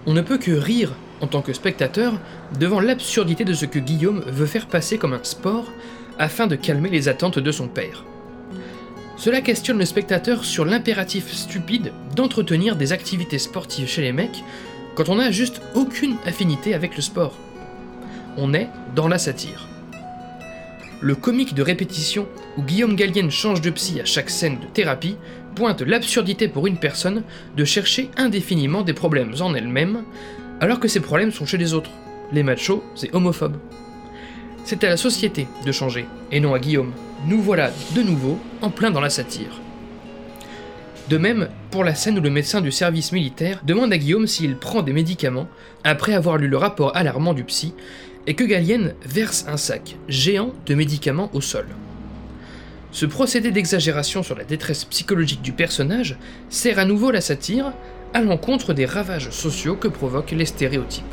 On 0.06 0.12
ne 0.12 0.20
peut 0.20 0.36
que 0.36 0.50
rire 0.50 0.92
en 1.22 1.26
tant 1.26 1.40
que 1.40 1.54
spectateur 1.54 2.20
devant 2.58 2.80
l'absurdité 2.80 3.44
de 3.44 3.54
ce 3.54 3.64
que 3.64 3.78
Guillaume 3.78 4.22
veut 4.26 4.46
faire 4.46 4.66
passer 4.66 4.98
comme 4.98 5.14
un 5.14 5.24
sport 5.24 5.72
afin 6.18 6.46
de 6.46 6.56
calmer 6.56 6.90
les 6.90 7.08
attentes 7.08 7.38
de 7.38 7.52
son 7.52 7.68
père. 7.68 8.04
Cela 9.16 9.40
questionne 9.40 9.78
le 9.78 9.86
spectateur 9.86 10.44
sur 10.44 10.66
l'impératif 10.66 11.32
stupide 11.32 11.92
d'entretenir 12.14 12.76
des 12.76 12.92
activités 12.92 13.38
sportives 13.38 13.88
chez 13.88 14.02
les 14.02 14.12
mecs 14.12 14.44
quand 14.96 15.08
on 15.08 15.16
n'a 15.16 15.30
juste 15.30 15.62
aucune 15.74 16.16
affinité 16.26 16.74
avec 16.74 16.96
le 16.96 17.02
sport. 17.02 17.38
On 18.36 18.52
est 18.54 18.68
dans 18.94 19.08
la 19.08 19.18
satire. 19.18 19.68
Le 21.00 21.14
comique 21.14 21.54
de 21.54 21.62
répétition 21.62 22.26
où 22.56 22.62
Guillaume 22.62 22.96
Gallienne 22.96 23.30
change 23.30 23.60
de 23.60 23.70
psy 23.70 24.00
à 24.00 24.04
chaque 24.04 24.30
scène 24.30 24.58
de 24.58 24.66
thérapie 24.66 25.16
pointe 25.54 25.82
l'absurdité 25.82 26.48
pour 26.48 26.66
une 26.66 26.78
personne 26.78 27.22
de 27.56 27.64
chercher 27.64 28.10
indéfiniment 28.16 28.82
des 28.82 28.92
problèmes 28.92 29.34
en 29.40 29.54
elle-même 29.54 30.02
alors 30.60 30.80
que 30.80 30.88
ces 30.88 31.00
problèmes 31.00 31.32
sont 31.32 31.46
chez 31.46 31.58
les 31.58 31.74
autres. 31.74 31.90
Les 32.32 32.42
machos, 32.42 32.82
c'est 32.94 33.14
homophobe. 33.14 33.56
C'est 34.64 34.82
à 34.82 34.88
la 34.88 34.96
société 34.96 35.46
de 35.64 35.72
changer, 35.72 36.06
et 36.32 36.40
non 36.40 36.54
à 36.54 36.58
Guillaume. 36.58 36.92
Nous 37.26 37.40
voilà 37.40 37.70
de 37.94 38.02
nouveau 38.02 38.38
en 38.62 38.70
plein 38.70 38.90
dans 38.90 39.00
la 39.00 39.10
satire. 39.10 39.60
De 41.10 41.18
même, 41.18 41.48
pour 41.70 41.84
la 41.84 41.94
scène 41.94 42.18
où 42.18 42.22
le 42.22 42.30
médecin 42.30 42.62
du 42.62 42.72
service 42.72 43.12
militaire 43.12 43.60
demande 43.62 43.92
à 43.92 43.98
Guillaume 43.98 44.26
s'il 44.26 44.56
prend 44.56 44.80
des 44.80 44.94
médicaments 44.94 45.48
après 45.84 46.14
avoir 46.14 46.38
lu 46.38 46.48
le 46.48 46.56
rapport 46.56 46.96
alarmant 46.96 47.34
du 47.34 47.44
psy, 47.44 47.74
et 48.26 48.34
que 48.34 48.44
Gallienne 48.44 48.94
verse 49.04 49.44
un 49.48 49.56
sac 49.56 49.96
géant 50.08 50.52
de 50.66 50.74
médicaments 50.74 51.30
au 51.32 51.40
sol. 51.40 51.66
Ce 52.90 53.06
procédé 53.06 53.50
d'exagération 53.50 54.22
sur 54.22 54.36
la 54.36 54.44
détresse 54.44 54.84
psychologique 54.84 55.42
du 55.42 55.52
personnage 55.52 56.16
sert 56.48 56.78
à 56.78 56.84
nouveau 56.84 57.10
la 57.10 57.20
satire 57.20 57.72
à 58.12 58.20
l'encontre 58.20 58.72
des 58.72 58.86
ravages 58.86 59.30
sociaux 59.30 59.74
que 59.74 59.88
provoquent 59.88 60.30
les 60.30 60.46
stéréotypes. 60.46 61.04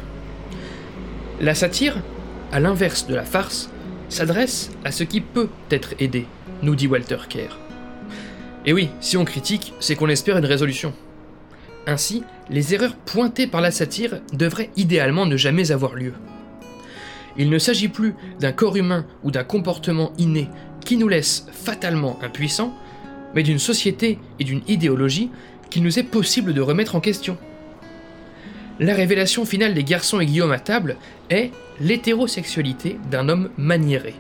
La 1.40 1.56
satire, 1.56 1.98
à 2.52 2.60
l'inverse 2.60 3.08
de 3.08 3.16
la 3.16 3.26
farce, 3.26 3.72
s'adresse 4.10 4.70
à 4.86 4.92
ce 4.92 5.04
qui 5.04 5.22
peut 5.22 5.50
être 5.72 5.96
aidé, 6.00 6.28
nous 6.62 6.76
dit 6.76 6.86
Walter 6.86 7.18
Kerr. 7.28 7.58
Et 8.66 8.74
oui, 8.74 8.90
si 9.00 9.18
on 9.18 9.26
critique, 9.26 9.74
c'est 9.80 9.96
qu'on 9.96 10.10
espère 10.10 10.38
une 10.38 10.46
résolution. 10.46 10.94
Ainsi, 11.88 12.24
les 12.52 12.76
erreurs 12.76 12.96
pointées 12.96 13.48
par 13.48 13.62
la 13.62 13.72
satire 13.72 14.22
devraient 14.34 14.70
idéalement 14.78 15.26
ne 15.26 15.38
jamais 15.38 15.72
avoir 15.72 15.96
lieu. 15.96 16.14
Il 17.38 17.50
ne 17.50 17.60
s'agit 17.60 17.88
plus 17.88 18.16
d'un 18.40 18.52
corps 18.52 18.76
humain 18.76 19.06
ou 19.24 19.32
d'un 19.32 19.44
comportement 19.44 20.14
inné 20.18 20.50
qui 20.86 20.98
nous 20.98 21.08
laisse 21.08 21.48
fatalement 21.52 22.20
impuissants, 22.22 22.76
mais 23.34 23.44
d'une 23.44 23.60
société 23.60 24.20
et 24.40 24.44
d'une 24.44 24.62
idéologie 24.68 25.30
qu'il 25.70 25.84
nous 25.84 26.00
est 26.00 26.04
possible 26.04 26.54
de 26.54 26.62
remettre 26.62 26.96
en 26.96 27.00
question. 27.00 27.38
La 28.80 28.94
révélation 28.94 29.46
finale 29.46 29.74
des 29.74 29.84
garçons 29.84 30.20
et 30.20 30.26
Guillaume 30.26 30.52
à 30.52 30.60
table 30.60 30.98
est 31.30 31.52
l'hétérosexualité 31.80 32.98
d'un 33.10 33.30
homme 33.30 33.50
maniéré. 33.58 34.16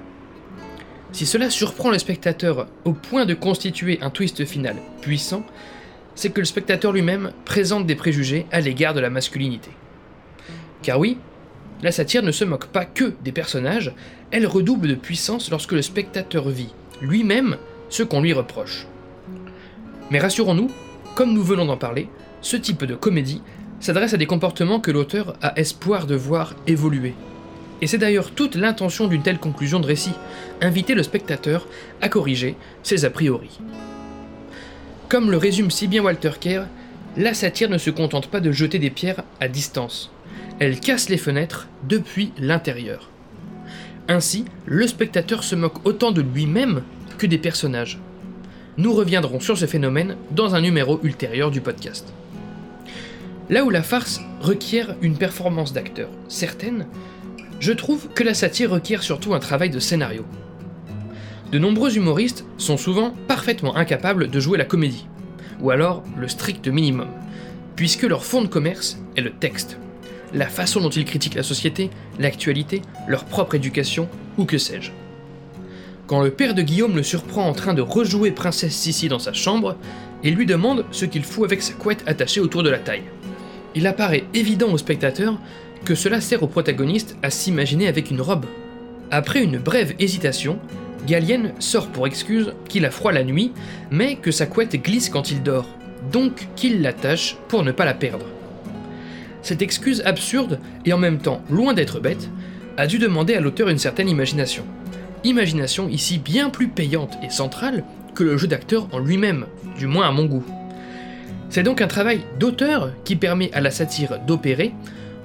Si 1.12 1.26
cela 1.26 1.50
surprend 1.50 1.92
le 1.92 2.00
spectateur 2.00 2.68
au 2.86 2.94
point 2.94 3.26
de 3.26 3.34
constituer 3.34 4.00
un 4.02 4.10
twist 4.10 4.46
final 4.46 4.78
puissant, 5.02 5.44
c'est 6.16 6.30
que 6.30 6.40
le 6.40 6.46
spectateur 6.46 6.92
lui-même 6.92 7.32
présente 7.44 7.86
des 7.86 7.96
préjugés 7.96 8.46
à 8.52 8.62
l'égard 8.62 8.94
de 8.94 9.00
la 9.00 9.10
masculinité. 9.10 9.72
Car 10.84 11.00
oui, 11.00 11.18
la 11.84 11.92
satire 11.92 12.24
ne 12.24 12.32
se 12.32 12.46
moque 12.46 12.68
pas 12.68 12.86
que 12.86 13.14
des 13.24 13.32
personnages, 13.32 13.94
elle 14.32 14.46
redouble 14.46 14.88
de 14.88 14.96
puissance 14.96 15.50
lorsque 15.50 15.72
le 15.72 15.82
spectateur 15.82 16.50
vit 16.50 16.74
lui-même 17.02 17.58
ce 17.90 18.04
qu'on 18.04 18.22
lui 18.22 18.34
reproche. 18.34 18.88
Mais 20.10 20.20
rassurons-nous, 20.20 20.70
comme 21.16 21.34
nous 21.34 21.44
venons 21.44 21.66
d'en 21.66 21.78
parler, 21.78 22.08
ce 22.42 22.58
type 22.58 22.86
de 22.86 22.96
comédie 22.96 23.42
s'adresse 23.80 24.14
à 24.14 24.18
des 24.18 24.28
comportements 24.28 24.80
que 24.80 24.92
l'auteur 24.92 25.36
a 25.42 25.58
espoir 25.60 26.06
de 26.06 26.16
voir 26.16 26.56
évoluer. 26.68 27.14
Et 27.82 27.88
c'est 27.88 27.98
d'ailleurs 27.98 28.32
toute 28.32 28.56
l'intention 28.56 29.08
d'une 29.08 29.24
telle 29.24 29.40
conclusion 29.40 29.80
de 29.80 29.88
récit, 29.88 30.14
inviter 30.62 30.94
le 30.94 31.02
spectateur 31.02 31.68
à 32.00 32.10
corriger 32.10 32.56
ses 32.84 33.06
a 33.06 33.10
priori. 33.10 33.60
Comme 35.10 35.32
le 35.32 35.38
résume 35.38 35.72
si 35.72 35.88
bien 35.88 36.04
Walter 36.04 36.32
Kerr, 36.40 36.68
la 37.18 37.34
satire 37.34 37.70
ne 37.70 37.80
se 37.80 37.90
contente 37.90 38.28
pas 38.28 38.40
de 38.40 38.52
jeter 38.52 38.80
des 38.80 38.92
pierres 38.92 39.24
à 39.40 39.48
distance, 39.48 40.12
elle 40.62 40.80
casse 40.80 41.10
les 41.10 41.18
fenêtres 41.18 41.68
depuis 41.90 42.34
l'intérieur. 42.38 43.10
Ainsi, 44.08 44.46
le 44.68 44.86
spectateur 44.86 45.44
se 45.44 45.56
moque 45.56 45.84
autant 45.88 46.12
de 46.12 46.22
lui-même 46.22 46.84
que 47.18 47.26
des 47.26 47.40
personnages. 47.40 47.98
Nous 48.78 48.94
reviendrons 48.94 49.40
sur 49.40 49.58
ce 49.58 49.66
phénomène 49.66 50.18
dans 50.30 50.54
un 50.54 50.62
numéro 50.62 51.00
ultérieur 51.02 51.50
du 51.50 51.62
podcast. 51.62 52.14
Là 53.50 53.66
où 53.66 53.72
la 53.72 53.82
farce 53.82 54.22
requiert 54.40 54.96
une 55.02 55.18
performance 55.18 55.74
d'acteur 55.74 56.10
certaine, 56.28 56.86
je 57.60 57.72
trouve 57.72 58.10
que 58.10 58.24
la 58.24 58.36
satire 58.36 58.70
requiert 58.70 59.02
surtout 59.02 59.34
un 59.34 59.40
travail 59.40 59.72
de 59.72 59.80
scénario. 59.80 60.26
De 61.52 61.58
nombreux 61.58 61.98
humoristes 61.98 62.46
sont 62.60 62.78
souvent 62.78 63.16
parfaitement 63.28 63.76
incapables 63.78 64.30
de 64.30 64.40
jouer 64.40 64.60
la 64.60 64.66
comédie, 64.66 65.08
ou 65.60 65.72
alors 65.72 66.04
le 66.20 66.28
strict 66.28 66.68
minimum, 66.68 67.08
puisque 67.76 68.04
leur 68.04 68.24
fond 68.24 68.44
de 68.44 68.48
commerce 68.48 69.00
est 69.18 69.22
le 69.22 69.32
texte, 69.32 69.80
la 70.34 70.48
façon 70.48 70.82
dont 70.82 70.90
ils 70.90 71.06
critiquent 71.06 71.36
la 71.36 71.44
société, 71.44 71.90
l'actualité, 72.20 72.82
leur 73.08 73.26
propre 73.26 73.56
éducation, 73.56 74.08
ou 74.38 74.46
que 74.46 74.58
sais-je. 74.58 74.92
Quand 76.08 76.22
le 76.22 76.32
père 76.32 76.54
de 76.54 76.62
Guillaume 76.62 76.96
le 76.96 77.04
surprend 77.04 77.48
en 77.48 77.54
train 77.54 77.74
de 77.74 77.82
rejouer 77.82 78.32
Princesse 78.32 78.76
Sissi 78.76 79.08
dans 79.08 79.20
sa 79.20 79.34
chambre, 79.34 79.76
il 80.24 80.36
lui 80.36 80.46
demande 80.46 80.86
ce 80.92 81.06
qu'il 81.06 81.24
fout 81.24 81.46
avec 81.46 81.62
sa 81.62 81.74
couette 81.74 82.04
attachée 82.06 82.42
autour 82.42 82.64
de 82.64 82.70
la 82.70 82.80
taille 82.80 83.04
il 83.76 83.88
apparaît 83.88 84.26
évident 84.34 84.72
au 84.72 84.78
spectateur 84.78 85.40
que 85.86 85.96
cela 85.96 86.22
sert 86.22 86.44
au 86.44 86.48
protagoniste 86.48 87.16
à 87.24 87.30
s'imaginer 87.30 87.88
avec 87.88 88.12
une 88.12 88.22
robe. 88.22 88.46
Après 89.10 89.44
une 89.44 89.58
brève 89.58 89.96
hésitation, 90.00 90.60
Galien 91.08 91.52
sort 91.60 91.88
pour 91.88 92.06
excuse 92.06 92.54
qu'il 92.70 92.86
a 92.86 92.92
froid 92.92 93.12
la 93.12 93.24
nuit, 93.24 93.52
mais 93.90 94.16
que 94.16 94.32
sa 94.32 94.46
couette 94.46 94.76
glisse 94.76 95.10
quand 95.10 95.32
il 95.32 95.42
dort, 95.42 95.68
donc 96.12 96.48
qu'il 96.56 96.82
l'attache 96.82 97.38
pour 97.48 97.64
ne 97.64 97.72
pas 97.72 97.86
la 97.86 97.94
perdre. 97.94 98.26
Cette 99.42 99.62
excuse 99.62 100.02
absurde, 100.06 100.60
et 100.86 100.94
en 100.94 100.98
même 100.98 101.18
temps 101.18 101.42
loin 101.50 101.74
d'être 101.74 102.00
bête, 102.00 102.30
a 102.78 102.88
dû 102.88 103.00
demander 103.00 103.34
à 103.34 103.42
l'auteur 103.42 103.70
une 103.70 103.78
certaine 103.78 104.10
imagination. 104.10 104.64
Imagination 105.24 105.90
ici 105.90 106.18
bien 106.18 106.50
plus 106.50 106.68
payante 106.68 107.18
et 107.24 107.30
centrale 107.30 107.84
que 108.16 108.24
le 108.24 108.38
jeu 108.38 108.48
d'acteur 108.48 108.88
en 108.92 109.00
lui-même, 109.00 109.46
du 109.78 109.88
moins 109.88 110.08
à 110.08 110.12
mon 110.12 110.26
goût. 110.26 110.46
C'est 111.50 111.64
donc 111.64 111.82
un 111.82 111.88
travail 111.88 112.22
d'auteur 112.40 112.92
qui 113.04 113.16
permet 113.16 113.52
à 113.54 113.62
la 113.62 113.72
satire 113.72 114.20
d'opérer, 114.20 114.74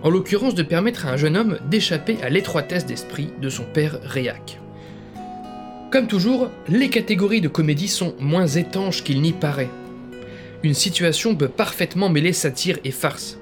en 0.03 0.11
l'occurrence 0.11 0.55
de 0.55 0.63
permettre 0.63 1.07
à 1.07 1.11
un 1.11 1.17
jeune 1.17 1.37
homme 1.37 1.59
d'échapper 1.71 2.19
à 2.23 2.29
l'étroitesse 2.29 2.87
d'esprit 2.87 3.29
de 3.41 3.49
son 3.49 3.65
père 3.65 3.99
Réac. 4.03 4.59
Comme 5.91 6.09
toujours, 6.09 6.51
les 6.69 6.91
catégories 6.91 7.41
de 7.41 7.49
comédie 7.49 7.89
sont 7.89 8.15
moins 8.19 8.47
étanches 8.47 9.03
qu'il 9.03 9.23
n'y 9.23 9.33
paraît. 9.33 9.71
Une 10.63 10.75
situation 10.75 11.37
peut 11.37 11.49
parfaitement 11.49 12.09
mêler 12.09 12.33
satire 12.33 12.79
et 12.85 12.91
farce. 12.91 13.39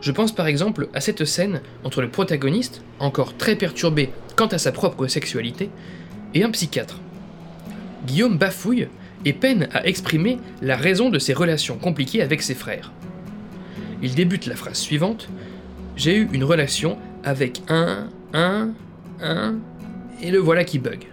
Je 0.00 0.12
pense 0.12 0.32
par 0.32 0.46
exemple 0.46 0.88
à 0.94 1.00
cette 1.00 1.24
scène 1.24 1.60
entre 1.84 2.00
le 2.00 2.08
protagoniste, 2.08 2.82
encore 3.00 3.36
très 3.36 3.56
perturbé 3.56 4.10
quant 4.36 4.46
à 4.46 4.58
sa 4.58 4.72
propre 4.72 5.06
sexualité, 5.08 5.70
et 6.34 6.44
un 6.44 6.50
psychiatre. 6.50 7.00
Guillaume 8.06 8.38
bafouille 8.38 8.88
et 9.24 9.32
peine 9.32 9.68
à 9.72 9.86
exprimer 9.86 10.38
la 10.62 10.76
raison 10.76 11.10
de 11.10 11.18
ses 11.18 11.32
relations 11.32 11.76
compliquées 11.78 12.22
avec 12.22 12.42
ses 12.42 12.54
frères. 12.54 12.92
Il 14.02 14.14
débute 14.14 14.46
la 14.46 14.54
phrase 14.54 14.78
suivante 14.78 15.28
J'ai 15.96 16.16
eu 16.16 16.28
une 16.32 16.44
relation 16.44 16.98
avec 17.24 17.62
un, 17.68 18.08
un, 18.32 18.70
un, 19.20 19.56
et 20.22 20.30
le 20.30 20.38
voilà 20.38 20.64
qui 20.64 20.78
bug. 20.78 21.06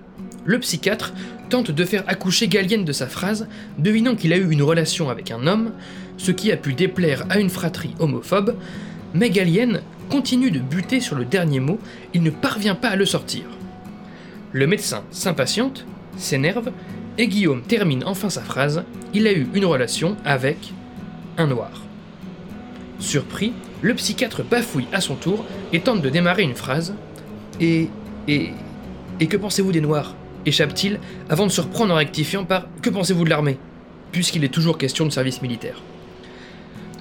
Le 0.46 0.60
psychiatre 0.60 1.14
tente 1.50 1.72
de 1.72 1.86
faire 1.86 2.04
accoucher 2.08 2.48
Galien 2.48 2.84
de 2.84 2.92
sa 2.92 3.08
phrase, 3.08 3.48
devinant 3.78 4.16
qu'il 4.16 4.34
a 4.34 4.38
eu 4.38 4.50
une 4.52 4.64
relation 4.64 5.10
avec 5.10 5.32
un 5.32 5.48
homme, 5.48 5.72
ce 6.18 6.32
qui 6.32 6.52
a 6.52 6.58
pu 6.58 6.74
déplaire 6.74 7.26
à 7.30 7.40
une 7.40 7.50
fratrie 7.50 7.96
homophobe, 8.00 8.56
mais 9.14 9.30
Galien 9.30 9.80
continue 10.10 10.52
de 10.52 10.60
buter 10.60 11.00
sur 11.00 11.16
le 11.16 11.26
dernier 11.26 11.60
mot, 11.60 11.80
il 12.14 12.24
ne 12.24 12.30
parvient 12.30 12.76
pas 12.76 12.90
à 12.90 12.96
le 12.96 13.06
sortir. 13.06 13.44
Le 14.52 14.68
médecin 14.68 15.04
s'impatiente, 15.12 15.86
s'énerve, 16.18 16.72
et 17.18 17.28
Guillaume 17.28 17.62
termine 17.62 18.04
enfin 18.06 18.30
sa 18.30 18.42
phrase, 18.42 18.84
il 19.14 19.28
a 19.28 19.34
eu 19.34 19.48
une 19.54 19.66
relation 19.66 20.18
avec 20.26 20.74
un 21.38 21.48
noir. 21.48 21.82
Surpris, 23.00 23.54
le 23.82 23.94
psychiatre 23.94 24.44
bafouille 24.44 24.88
à 24.94 25.02
son 25.02 25.16
tour 25.16 25.46
et 25.74 25.80
tente 25.80 26.02
de 26.02 26.10
démarrer 26.10 26.44
une 26.44 26.56
phrase. 26.56 26.94
Et. 27.60 27.90
et. 28.28 28.52
et 29.20 29.28
que 29.28 29.38
pensez-vous 29.38 29.72
des 29.72 29.82
noirs? 29.82 30.16
Échappe-t-il 30.46 31.00
avant 31.30 31.46
de 31.48 31.52
se 31.52 31.62
reprendre 31.62 31.94
en 31.94 31.98
rectifiant 31.98 32.46
par 32.46 32.68
Que 32.82 32.90
pensez-vous 32.90 33.24
de 33.24 33.30
l'armée? 33.30 33.58
puisqu'il 34.16 34.46
est 34.46 34.54
toujours 34.54 34.78
question 34.78 35.06
de 35.06 35.10
service 35.10 35.42
militaire. 35.42 35.82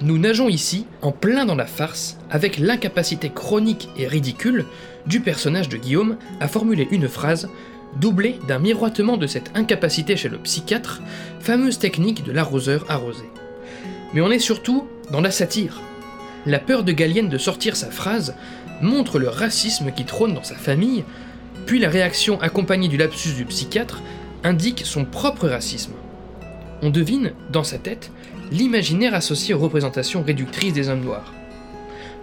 Nous 0.01 0.17
nageons 0.17 0.49
ici 0.49 0.85
en 1.01 1.13
plein 1.13 1.45
dans 1.45 1.55
la 1.55 1.65
farce 1.65 2.17
avec 2.29 2.57
l'incapacité 2.57 3.31
chronique 3.33 3.87
et 3.97 4.05
ridicule 4.05 4.65
du 5.07 5.21
personnage 5.21 5.69
de 5.69 5.77
Guillaume 5.77 6.17
à 6.41 6.49
formuler 6.49 6.89
une 6.91 7.07
phrase 7.07 7.49
doublée 8.01 8.37
d'un 8.49 8.59
miroitement 8.59 9.15
de 9.15 9.27
cette 9.27 9.51
incapacité 9.55 10.17
chez 10.17 10.27
le 10.27 10.39
psychiatre, 10.39 11.01
fameuse 11.39 11.79
technique 11.79 12.25
de 12.25 12.33
l'arroseur 12.33 12.85
arrosé. 12.89 13.23
Mais 14.13 14.19
on 14.19 14.31
est 14.31 14.39
surtout 14.39 14.85
dans 15.09 15.21
la 15.21 15.31
satire. 15.31 15.81
La 16.45 16.59
peur 16.59 16.83
de 16.83 16.91
Gallienne 16.91 17.29
de 17.29 17.37
sortir 17.37 17.77
sa 17.77 17.91
phrase 17.91 18.35
montre 18.81 19.19
le 19.19 19.29
racisme 19.29 19.93
qui 19.95 20.03
trône 20.03 20.33
dans 20.33 20.43
sa 20.43 20.55
famille, 20.55 21.05
puis 21.65 21.79
la 21.79 21.89
réaction 21.89 22.39
accompagnée 22.41 22.87
du 22.87 22.97
lapsus 22.97 23.33
du 23.33 23.45
psychiatre 23.45 24.01
indique 24.43 24.83
son 24.85 25.05
propre 25.05 25.47
racisme. 25.47 25.93
On 26.81 26.89
devine, 26.89 27.33
dans 27.51 27.63
sa 27.63 27.77
tête, 27.77 28.11
l'imaginaire 28.51 29.15
associé 29.15 29.53
aux 29.53 29.59
représentations 29.59 30.23
réductrices 30.23 30.73
des 30.73 30.89
hommes 30.89 31.03
noirs. 31.03 31.33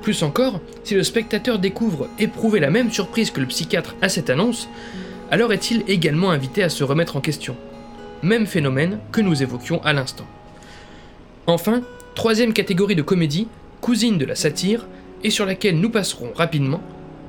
Plus 0.03 0.23
encore, 0.23 0.61
si 0.85 0.95
le 0.95 1.03
spectateur 1.03 1.59
découvre 1.59 2.09
éprouver 2.19 2.61
la 2.61 2.71
même 2.71 2.91
surprise 2.91 3.31
que 3.31 3.41
le 3.41 3.47
psychiatre 3.47 3.95
à 4.03 4.09
cette 4.09 4.31
annonce, 4.31 4.69
alors 5.31 5.53
est-il 5.53 5.85
également 5.89 6.31
invité 6.31 6.63
à 6.63 6.69
se 6.69 6.85
remettre 6.85 7.17
en 7.17 7.21
question? 7.21 7.57
Même 8.23 8.47
phénomène 8.47 8.99
que 9.11 9.21
nous 9.21 9.43
évoquions 9.43 9.83
à 9.83 9.93
l'instant. 9.93 10.27
Enfin, 11.47 11.83
troisième 12.15 12.53
catégorie 12.53 12.95
de 12.95 13.03
comédie, 13.03 13.49
cousine 13.81 14.19
de 14.19 14.25
la 14.25 14.35
satire, 14.35 14.87
et 15.25 15.31
sur 15.31 15.47
laquelle 15.47 15.81
nous 15.81 15.91
passerons 15.91 16.33
rapidement, 16.35 16.81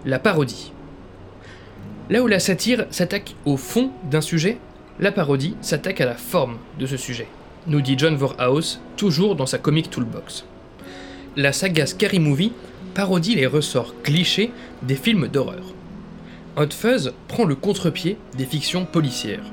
la 0.05 0.19
parodie. 0.19 0.73
Là 2.09 2.21
où 2.21 2.27
la 2.27 2.39
satire 2.39 2.85
s'attaque 2.91 3.35
au 3.45 3.55
fond 3.55 3.91
d'un 4.09 4.21
sujet, 4.21 4.57
la 4.99 5.11
parodie 5.11 5.55
s'attaque 5.61 6.01
à 6.01 6.05
la 6.05 6.15
forme 6.15 6.57
de 6.77 6.85
ce 6.85 6.97
sujet, 6.97 7.27
nous 7.67 7.79
dit 7.79 7.95
John 7.97 8.15
Vorhaus, 8.15 8.79
toujours 8.97 9.35
dans 9.35 9.45
sa 9.45 9.57
comic 9.57 9.89
toolbox. 9.89 10.43
La 11.37 11.53
saga 11.53 11.85
Scary 11.85 12.19
Movie 12.19 12.51
parodie 12.93 13.35
les 13.35 13.47
ressorts 13.47 13.95
clichés 14.03 14.51
des 14.81 14.95
films 14.95 15.29
d'horreur. 15.29 15.63
Hot 16.57 16.71
Fuzz 16.71 17.13
prend 17.29 17.45
le 17.45 17.55
contre-pied 17.55 18.17
des 18.37 18.45
fictions 18.45 18.85
policières. 18.85 19.45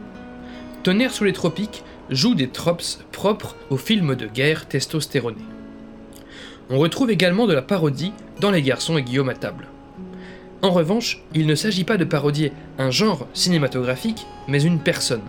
Tonnerre 0.83 1.15
sous 1.15 1.25
les 1.25 1.33
tropiques 1.33 1.85
joue 2.11 2.35
des 2.35 2.49
tropes 2.49 2.83
propres 3.13 3.55
aux 3.71 3.77
films 3.77 4.17
de 4.17 4.27
guerre 4.27 4.67
testostéronés. 4.67 5.39
On 6.69 6.79
retrouve 6.79 7.11
également 7.11 7.47
de 7.47 7.55
la 7.55 7.63
parodie 7.63 8.13
dans 8.41 8.51
Les 8.51 8.63
garçons 8.63 8.99
et 8.99 9.03
Guillaume 9.03 9.29
à 9.29 9.35
table. 9.35 9.69
En 10.63 10.71
revanche, 10.71 11.23
il 11.35 11.47
ne 11.47 11.55
s'agit 11.55 11.85
pas 11.85 11.97
de 11.97 12.05
parodier 12.05 12.53
un 12.79 12.91
genre 12.91 13.27
cinématographique, 13.33 14.27
mais 14.47 14.63
une 14.63 14.79
personne. 14.79 15.23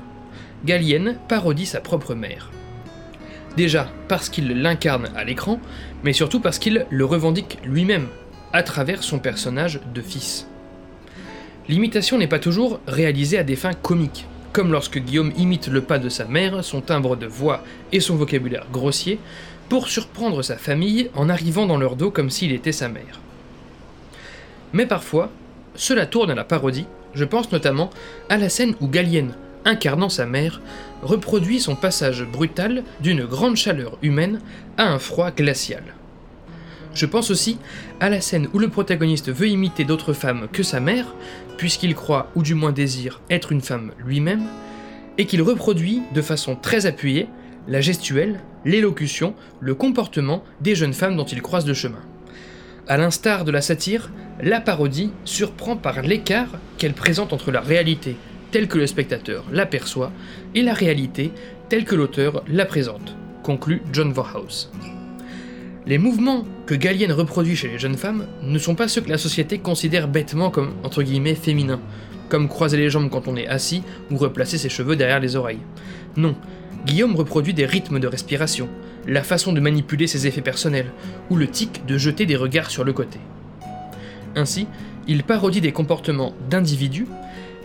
Galien 0.66 1.16
parodie 1.30 1.66
sa 1.66 1.80
propre 1.80 2.16
mère. 2.16 2.52
Déjà 3.56 3.90
parce 4.10 4.30
qu'il 4.30 4.62
l'incarne 4.62 5.10
à 5.16 5.24
l'écran, 5.24 5.60
mais 6.04 6.14
surtout 6.14 6.42
parce 6.42 6.60
qu'il 6.60 6.86
le 6.90 7.06
revendique 7.06 7.60
lui-même, 7.64 8.08
à 8.52 8.62
travers 8.64 9.04
son 9.04 9.20
personnage 9.20 9.80
de 9.94 10.02
fils. 10.02 10.48
L'imitation 11.70 12.18
n'est 12.18 12.28
pas 12.28 12.40
toujours 12.40 12.82
réalisée 12.86 13.38
à 13.38 13.44
des 13.44 13.56
fins 13.56 13.74
comiques, 13.74 14.26
comme 14.52 14.74
lorsque 14.74 15.00
Guillaume 15.00 15.32
imite 15.38 15.68
le 15.68 15.82
pas 15.82 16.00
de 16.00 16.10
sa 16.10 16.26
mère, 16.26 16.64
son 16.64 16.82
timbre 16.82 17.16
de 17.16 17.28
voix 17.28 17.64
et 17.94 18.02
son 18.02 18.18
vocabulaire 18.18 18.68
grossier, 18.72 19.20
pour 19.70 19.88
surprendre 19.88 20.42
sa 20.42 20.58
famille 20.58 21.10
en 21.16 21.30
arrivant 21.30 21.66
dans 21.66 21.78
leur 21.78 21.96
dos 21.96 22.12
comme 22.12 22.30
s'il 22.30 22.52
était 22.52 22.74
sa 22.74 22.90
mère. 22.90 23.22
Mais 24.74 24.86
parfois, 24.86 25.32
cela 25.76 26.06
tourne 26.06 26.32
à 26.32 26.36
la 26.36 26.44
parodie, 26.44 26.86
je 27.14 27.26
pense 27.26 27.52
notamment 27.52 27.90
à 28.30 28.38
la 28.38 28.50
scène 28.50 28.76
où 28.82 28.88
Galien, 28.88 29.28
incarnant 29.66 30.10
sa 30.10 30.26
mère, 30.26 30.62
reproduit 31.02 31.60
son 31.60 31.76
passage 31.76 32.24
brutal 32.24 32.84
d'une 33.02 33.26
grande 33.26 33.56
chaleur 33.56 33.98
humaine 34.02 34.42
à 34.78 34.88
un 34.92 35.00
froid 35.00 35.32
glacial. 35.32 35.84
Je 36.94 37.06
pense 37.06 37.32
aussi 37.32 37.58
à 38.00 38.10
la 38.10 38.22
scène 38.22 38.50
où 38.54 38.60
le 38.60 38.68
protagoniste 38.68 39.32
veut 39.32 39.48
imiter 39.48 39.86
d'autres 39.86 40.14
femmes 40.14 40.48
que 40.52 40.64
sa 40.64 40.80
mère, 40.80 41.16
puisqu'il 41.58 41.96
croit, 41.96 42.30
ou 42.36 42.44
du 42.44 42.54
moins 42.54 42.72
désire, 42.72 43.22
être 43.30 43.52
une 43.52 43.62
femme 43.62 43.92
lui-même, 44.06 44.44
et 45.18 45.26
qu'il 45.26 45.42
reproduit 45.42 46.02
de 46.14 46.22
façon 46.22 46.56
très 46.56 46.86
appuyée 46.86 47.28
la 47.68 47.82
gestuelle, 47.82 48.40
l'élocution, 48.66 49.36
le 49.60 49.76
comportement 49.76 50.44
des 50.60 50.76
jeunes 50.76 50.94
femmes 50.94 51.16
dont 51.16 51.26
il 51.26 51.42
croise 51.42 51.68
le 51.68 51.74
chemin. 51.74 52.02
À 52.88 52.98
l'instar 52.98 53.46
de 53.46 53.52
la 53.52 53.62
satire, 53.62 54.12
la 54.42 54.60
parodie 54.60 55.12
surprend 55.24 55.76
par 55.76 56.02
l'écart 56.02 56.50
qu'elle 56.78 56.94
présente 56.94 57.32
entre 57.32 57.52
la 57.52 57.62
réalité 57.62 58.16
telle 58.52 58.68
que 58.68 58.78
le 58.78 58.88
spectateur 58.88 59.46
l'aperçoit 59.52 60.12
et 60.56 60.62
la 60.62 60.74
réalité 60.74 61.32
telle 61.70 61.86
que 61.86 61.96
l'auteur 61.96 62.44
la 62.48 62.66
présente, 62.66 63.16
conclut 63.44 63.82
John 63.94 64.12
Vorhaus. 64.12 64.70
Les 65.86 65.98
mouvements 65.98 66.46
que 66.66 66.76
Galien 66.76 67.14
reproduit 67.14 67.56
chez 67.56 67.68
les 67.68 67.80
jeunes 67.80 67.98
femmes 67.98 68.28
ne 68.44 68.60
sont 68.60 68.76
pas 68.76 68.88
ceux 68.88 69.02
que 69.02 69.10
la 69.10 69.18
société 69.18 69.58
considère 69.58 70.08
bêtement 70.08 70.52
comme 70.52 70.74
entre 70.84 71.02
guillemets 71.02 71.36
féminins, 71.36 71.82
comme 72.30 72.48
croiser 72.48 72.78
les 72.78 72.90
jambes 72.90 73.10
quand 73.10 73.28
on 73.28 73.36
est 73.36 73.48
assis 73.48 73.84
ou 74.10 74.18
replacer 74.18 74.58
ses 74.58 74.70
cheveux 74.70 74.96
derrière 74.96 75.20
les 75.20 75.36
oreilles. 75.36 75.60
Non, 76.18 76.36
Guillaume 76.86 77.16
reproduit 77.16 77.54
des 77.54 77.66
rythmes 77.66 78.00
de 78.00 78.08
respiration, 78.08 78.68
la 79.08 79.24
façon 79.24 79.54
de 79.54 79.60
manipuler 79.60 80.08
ses 80.08 80.28
effets 80.28 80.42
personnels, 80.42 80.92
ou 81.30 81.36
le 81.36 81.48
tic 81.48 81.86
de 81.86 81.98
jeter 81.98 82.26
des 82.26 82.36
regards 82.36 82.72
sur 82.72 82.84
le 82.84 82.94
côté. 82.94 83.20
Ainsi, 84.36 84.68
il 85.08 85.24
parodie 85.24 85.62
des 85.62 85.72
comportements 85.72 86.34
d'individus 86.50 87.08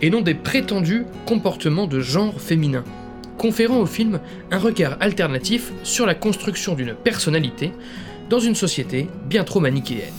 et 0.01 0.09
non 0.09 0.21
des 0.21 0.33
prétendus 0.33 1.05
comportements 1.25 1.87
de 1.87 1.99
genre 1.99 2.39
féminin, 2.39 2.83
conférant 3.37 3.79
au 3.79 3.85
film 3.85 4.19
un 4.51 4.59
regard 4.59 4.97
alternatif 4.99 5.71
sur 5.83 6.05
la 6.05 6.15
construction 6.15 6.75
d'une 6.75 6.93
personnalité 6.93 7.71
dans 8.29 8.39
une 8.39 8.55
société 8.55 9.07
bien 9.27 9.43
trop 9.43 9.59
manichéenne. 9.59 10.13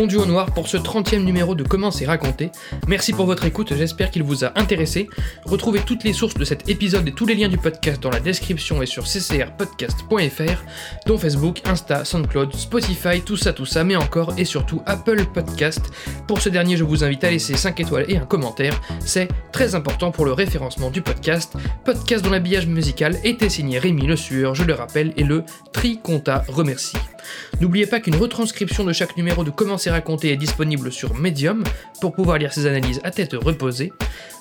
Fondu 0.00 0.16
noir 0.16 0.46
pour 0.54 0.66
ce 0.66 0.78
30e 0.78 1.24
numéro 1.24 1.54
de 1.54 1.62
Comment 1.62 1.90
c'est 1.90 2.06
raconté. 2.06 2.50
Merci 2.88 3.12
pour 3.12 3.26
votre 3.26 3.44
écoute, 3.44 3.74
j'espère 3.76 4.10
qu'il 4.10 4.22
vous 4.22 4.46
a 4.46 4.58
intéressé. 4.58 5.10
Retrouvez 5.44 5.80
toutes 5.80 6.04
les 6.04 6.14
sources 6.14 6.32
de 6.32 6.44
cet 6.46 6.70
épisode 6.70 7.06
et 7.06 7.12
tous 7.12 7.26
les 7.26 7.34
liens 7.34 7.50
du 7.50 7.58
podcast 7.58 8.02
dans 8.02 8.08
la 8.08 8.18
description 8.18 8.80
et 8.80 8.86
sur 8.86 9.04
ccrpodcast.fr, 9.04 10.64
dont 11.04 11.18
Facebook, 11.18 11.60
Insta, 11.66 12.06
SoundCloud, 12.06 12.54
Spotify, 12.54 13.20
tout 13.20 13.36
ça, 13.36 13.52
tout 13.52 13.66
ça, 13.66 13.84
mais 13.84 13.94
encore 13.94 14.32
et 14.38 14.46
surtout 14.46 14.80
Apple 14.86 15.26
Podcast. 15.34 15.82
Pour 16.26 16.40
ce 16.40 16.48
dernier, 16.48 16.78
je 16.78 16.84
vous 16.84 17.04
invite 17.04 17.24
à 17.24 17.30
laisser 17.30 17.54
5 17.54 17.78
étoiles 17.80 18.06
et 18.08 18.16
un 18.16 18.24
commentaire, 18.24 18.80
c'est 19.00 19.28
très 19.52 19.74
important 19.74 20.12
pour 20.12 20.24
le 20.24 20.32
référencement 20.32 20.90
du 20.90 21.02
podcast. 21.02 21.52
Podcast 21.84 22.24
dont 22.24 22.30
l'habillage 22.30 22.66
musical 22.66 23.18
était 23.22 23.50
signé 23.50 23.78
Rémi 23.78 24.06
Le 24.06 24.16
Sueur, 24.16 24.54
je 24.54 24.64
le 24.64 24.72
rappelle, 24.72 25.12
et 25.18 25.24
le 25.24 25.44
Triconta 25.74 26.42
remercie. 26.48 26.96
N'oubliez 27.60 27.86
pas 27.86 28.00
qu'une 28.00 28.16
retranscription 28.16 28.84
de 28.84 28.92
chaque 28.92 29.16
numéro 29.18 29.44
de 29.44 29.50
Comment 29.50 29.76
c'est 29.76 29.89
raconté 29.90 30.30
est 30.32 30.36
disponible 30.36 30.92
sur 30.92 31.14
Medium 31.14 31.64
pour 32.00 32.12
pouvoir 32.12 32.38
lire 32.38 32.52
ces 32.52 32.66
analyses 32.66 33.00
à 33.04 33.10
tête 33.10 33.34
reposée. 33.34 33.92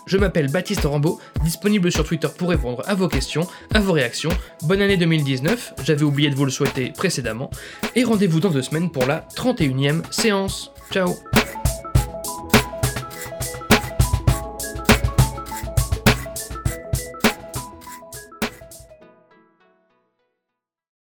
Je 0.06 0.18
m'appelle 0.18 0.52
Baptiste 0.52 0.86
Rambaud, 0.86 1.20
disponible 1.44 1.92
sur 1.92 2.04
Twitter 2.04 2.28
pour 2.36 2.50
répondre 2.50 2.82
à 2.88 2.96
vos 2.96 3.08
questions, 3.08 3.48
à 3.74 3.80
vos 3.80 3.94
réactions. 3.94 4.32
Bonne 4.64 4.82
année 4.82 4.98
2019, 4.98 5.74
j'avais 5.84 6.04
oublié 6.04 6.30
de 6.30 6.36
vous 6.36 6.46
le 6.46 6.52
souhaiter 6.52 6.92
précédemment, 6.96 7.52
et 7.96 8.04
rendez-vous 8.04 8.40
dans 8.40 8.50
deux 8.50 8.64
semaines 8.64 8.90
pour 8.90 9.06
la 9.06 9.28
31e 9.36 10.02
séance. 10.12 10.72
Ciao 10.92 11.16